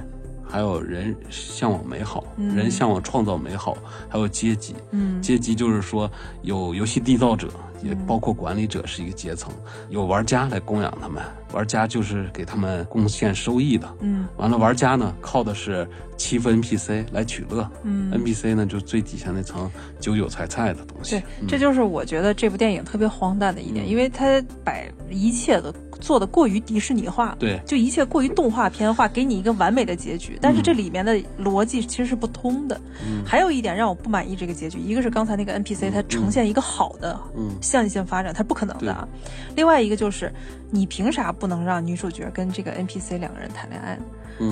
[0.52, 3.78] 还有人向往美好，嗯人向往创造美好，
[4.10, 4.76] 还有阶级。
[4.92, 7.48] 嗯阶级就是说有游戏缔造者，
[7.84, 9.54] 也包括管理者是一个阶层，
[9.90, 11.24] 有玩家来供养他们，
[11.54, 13.88] 玩家就是给他们贡献收益的。
[14.02, 19.70] 嗯完了，玩家呢靠的是欺负 NPC 来取乐、嗯 n p c 呢就最底下那层
[20.00, 21.12] 韭韭菜菜的东西。
[21.12, 24.74] 对，嗯这就是我觉得这部电影特别荒诞的一点，因为它把
[25.10, 32.80] 一切的做的过于迪士尼化，对就一切过于动画片化，给你一个完美的结局，但是这里面的逻辑其实是不通的。
[33.06, 39.08] 嗯还有一点让我不满意这个结局，一个是刚才那个 NPC 它呈现一个好的、嗯线性发展，它不可能的啊。
[39.56, 40.32] 另外一个就是，
[40.70, 43.98] 你凭啥不能让女主角跟这个 NPC 两个人谈恋爱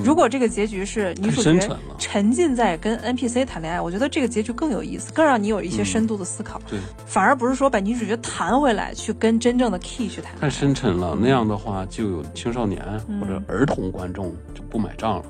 [0.04, 1.68] 如果这个结局是女主角
[1.98, 10.32] 沉浸在跟 NPC 谈恋爱，我觉得这个结局更有意思，更让你有一些深度的思考，对，反而不是说把女主角弹回来去跟真正的 Key 去谈。
[10.40, 11.18] 太深沉了。
[11.20, 12.80] 那样的话，就有青少年
[13.20, 15.24] 或者儿童观众就不买账了。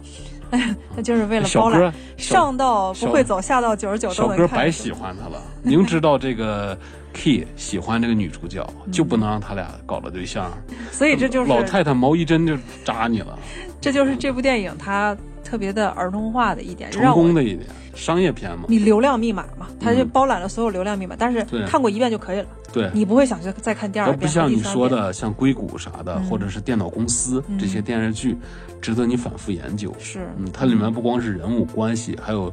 [0.96, 4.48] 那就是为了包揽上到不会走，下到九十九小都能看。
[4.48, 5.40] 哥白喜欢他了。
[5.62, 6.76] 明知道这个
[7.12, 10.51] Key 喜欢这个女主角，就不能让他俩搞了对象。
[10.90, 13.38] 所以这就是老太太毛一针就扎你了，
[13.80, 18.64] 这就是这部电影它特别的儿童化的一点，成功的一点，商业片嘛。
[18.68, 24.20] 你流量密码嘛，它就包揽了所有流量密码，但是看过一遍就可以了，对，你不会想去再看第二它遍。
[24.20, 28.36] 不像你说的，像硅谷啥的，或者是电脑公司这些电视剧，
[28.80, 29.95] 值得你反复研究。
[29.99, 30.28] 是。
[30.38, 32.53] 嗯，它里面不光是人物关系，还有，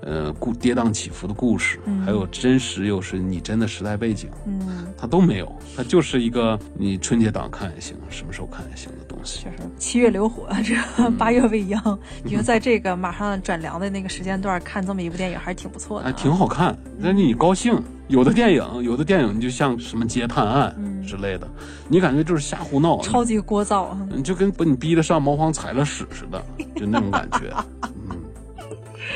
[0.00, 8.90] 呃，故跌宕起伏的故事，还有真实又是拟真的时代背景，嗯，它都没有，它就是一个你春节档看也行，什么时候看也行。
[9.24, 16.12] 确实七月流火，这嗯八月未央，你说在这个马上转凉的那个时间段看这么一部电影，还是挺不错的、还啊。
[16.16, 17.82] 挺好看，那你高兴。
[18.08, 20.74] 有的电影，有的电影就像什么《街探案》
[21.08, 21.48] 之类的，
[21.88, 23.86] 你感觉就是瞎胡闹，超级聒噪。
[24.14, 26.44] 你就跟把你逼得上茅房踩了屎似的，
[26.76, 27.54] 就那种感觉。
[28.10, 28.20] 嗯，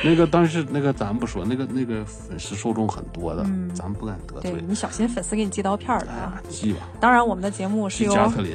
[0.02, 3.42] 那个但是那个咱不说，那个那个粉丝受众很多的，
[3.74, 4.52] 咱们不敢得罪。
[4.52, 6.40] 对你小心粉丝给你寄刀片了啊！
[6.40, 8.52] 啊，记吧，当然，我们的节目是由加特林。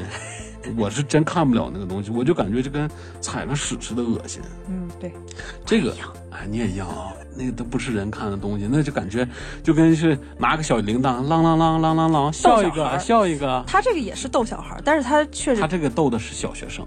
[0.77, 2.89] 我是真看不了那个东西，我就感觉就跟
[3.19, 4.41] 踩了屎似的恶心。
[4.69, 5.11] 嗯对，
[5.65, 5.95] 这个，
[6.29, 9.27] 哎，你也一样啊，那个都不是人看的东西，那就感觉
[9.63, 13.63] 就跟是拿个小铃铛，啷啷啷啷啷啷，笑一个笑一个。
[13.65, 16.85] 他这个也是逗小孩，但是他确实他这个逗的是小学生，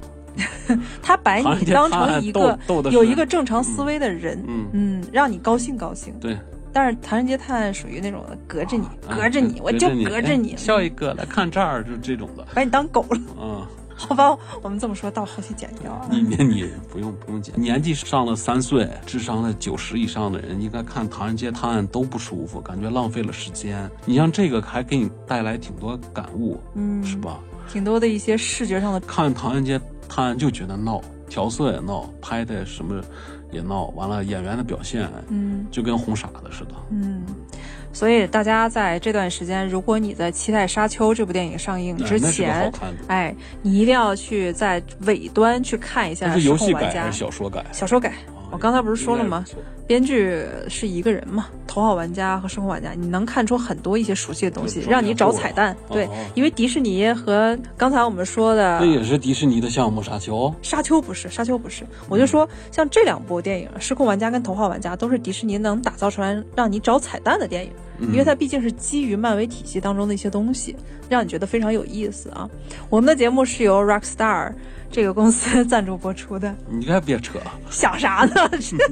[1.03, 2.59] 他把你当成一个
[2.93, 6.15] 有一个正常思维的人，嗯嗯，让你高兴高兴。
[6.21, 6.39] 对，
[6.75, 12.45] 但是《唐人街探案》属于那种的隔着你，啊隔着你，我就你隔着你哎，笑一个来看这儿，就这种的。
[12.53, 13.21] 把你当狗了。
[13.41, 13.65] 嗯，
[13.97, 16.09] 好吧，我们这么说到后期剪掉啊。
[16.11, 23.89] 你你你不用不用剪，年纪上了三岁，智商在九十以上的人，应该看《唐人街探案》都不舒服，感觉浪费了时间。
[24.05, 27.39] 你像这个还给你带来挺多感悟，嗯是吧？
[27.73, 31.01] 挺多的一些视觉上的，看《唐人街探案》就觉得闹，
[31.31, 33.01] 调色也闹，拍的什么
[33.55, 36.75] 也闹，完了演员的表现，嗯就跟哄傻子似的。
[36.91, 37.23] 嗯。
[37.93, 42.73] 所以大家在这段时间，如果你在期待《沙丘》这部电影上映之前，
[43.07, 43.33] 哎，
[43.63, 47.65] 你一定要去在尾端去看一下《那是游戏改还》是小说改？
[47.71, 48.13] 小说改。
[48.55, 49.45] 我刚才不是说了吗
[49.85, 55.77] 编剧是一个人嘛，头号玩家和生活玩家，你能看出很多一些熟悉的东西，让你找彩蛋。
[55.91, 60.37] 对因为迪士尼和刚才我们说的这也是迪士尼的项目《沙丘》。
[60.63, 67.73] 沙丘不是，沙丘不是，我就说像这两部电影《失控玩家》跟《头号玩家》都是迪士尼能打造出来让你找彩蛋的电影，
[68.13, 70.75] 因为它毕竟是基于漫威体系当中的一些东西，
[71.11, 72.49] 让你觉得非常有意思啊。
[72.89, 74.53] 我们的节目是由 Rockstar
[74.95, 78.49] 这个公司赞助播出的，你该别扯，想啥呢？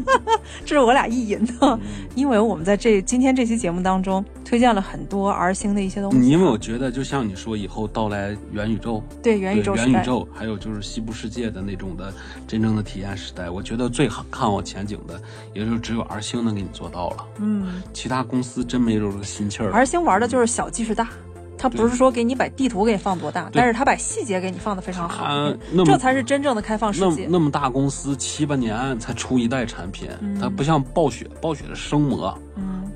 [0.67, 1.79] 这是我俩意淫的，
[2.17, 6.19] 因为我们在这今天这期节目当中推荐了很多 R 星的一些东西。
[6.19, 12.13] 你有没有觉得，就像你说以后到来元宇宙，对元宇宙元宇宙，还有就是西部世界的那种的
[12.49, 15.23] 真正的体验时代，我觉得最好看我前景的，
[15.55, 17.27] 也就只有 R 星能给你做到了。
[17.39, 19.71] 嗯其他公司真没有这个心气儿。
[19.71, 21.09] ，R 星玩的就是小即是大。
[21.63, 25.25] 它不是说给你把地图给你放多大，但是它把细节给你放的非常好
[25.87, 27.29] 这才是真正的开放世界。
[27.31, 30.09] 那么大公司七八年才出一代产品，
[30.41, 32.37] 它不像暴雪，暴雪是生磨，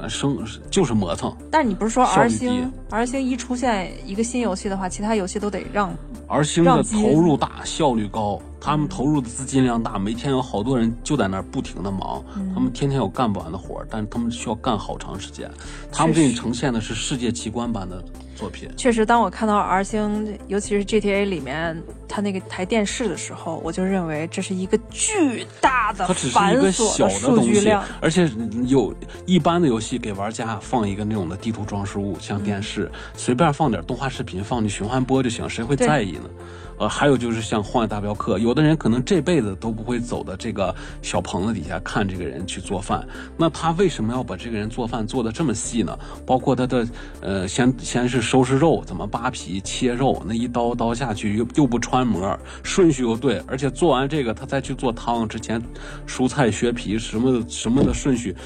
[0.08, 0.36] 生
[0.68, 1.32] 就是磨蹭。
[1.48, 5.94] 但是你不是说 R 星 R 星一出现一个新游戏的话，其他游戏都得让
[6.26, 12.52] R 星的投入大，效率高，他们投入的资金量大，每天有好多人就在那儿不停的忙，嗯。
[12.54, 15.50] 他们天天有干不完的活儿，但是他们需要干好长时间，
[15.92, 18.02] 他们给你呈现的是世界奇观般的
[18.34, 18.68] 作品。
[18.76, 28.28] 确实，当我看到 R 星，尤其是 GTA 里面它那个台电视的时候，我就认为这是一个巨大的它只是繁一个琐小的数东西而且
[28.66, 28.94] 有
[29.26, 36.30] 一般的游戏给玩家放一个那种的地图装饰物，像电视，随便放点动画视频放进循环播就行，谁会在意呢？
[36.78, 43.06] 呃，还有就是像《荒野大镖客》，有的人可能这辈子都不会走到这个小棚子底下看这个人去做饭，
[43.36, 45.98] 那他为什么要把这个人做饭做的这么细呢？
[46.26, 46.86] 包括他的
[47.20, 55.62] 呃，先先是收拾肉，怎么扒皮、切肉，那一刀刀下去又又不穿模，顺序又对，而且做完这个他再去做汤之前，
[56.06, 58.36] 蔬菜削皮什么的什么的顺序。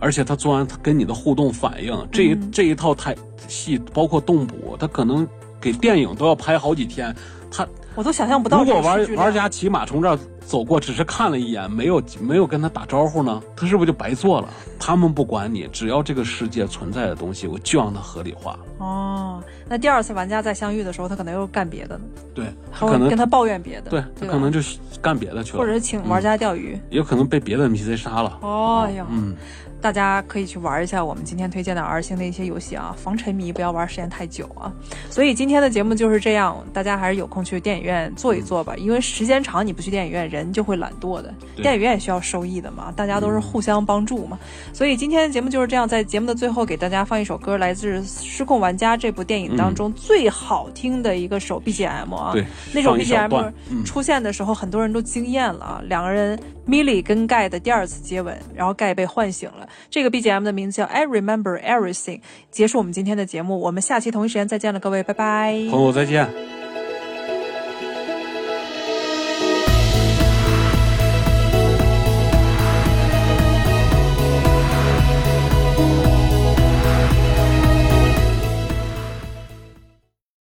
[0.00, 3.16] 而且他做完，他跟你的互动反应，这一、这一套台
[3.48, 5.26] 戏，包括动捕，他可能
[5.60, 7.12] 给电影都要拍好几天。
[7.50, 13.42] 他我都想象不到如果玩玩家骑马从这儿走过，只是看了一眼，没有没有跟他打招呼呢？
[13.56, 14.48] 他是不是就白做了？
[14.78, 18.58] 他们不管你，只要这个世界存在的东西，我就让它合理化。
[18.78, 24.60] 哦，那第二次玩家再相遇的时候，他可能又干别的呢，对，他可能跟他抱怨别的，对他可能就
[25.02, 28.38] 干别的去了，或者是请玩家钓鱼，也有可能被别的 NPC 杀了。
[28.40, 29.36] 哦哟，嗯。
[29.80, 34.72] 大家可以去玩一下我们今天推荐的 R 星的一些游戏啊，防沉迷，不要玩时间太久啊。
[35.08, 41.32] 所以今天的节目就是这样，大家还是有空去电影院坐一坐吧，因为时间长你不去电影院，人就会懒惰的。
[41.56, 44.38] 电影院也需要收益的嘛，大家都是互相帮助嘛。
[44.72, 52.32] 所以今天的节目就是这样，在节目的最后给大家放一首歌，来自《失控玩家》这部电影当中最好听的一个首 BGM 啊。
[52.32, 53.52] 对，那首 BGM
[53.84, 55.82] 出现的时候，很多人都惊艳了啊。
[55.84, 59.68] 两个人，Milly 跟盖的第二次接吻，然后盖被唤醒了。
[59.90, 66.57] 这个 BGM 的名字叫 I Remember Everything，结束我们今天的节目，我们下期同一时间再见了，各位，拜拜，朋友再见。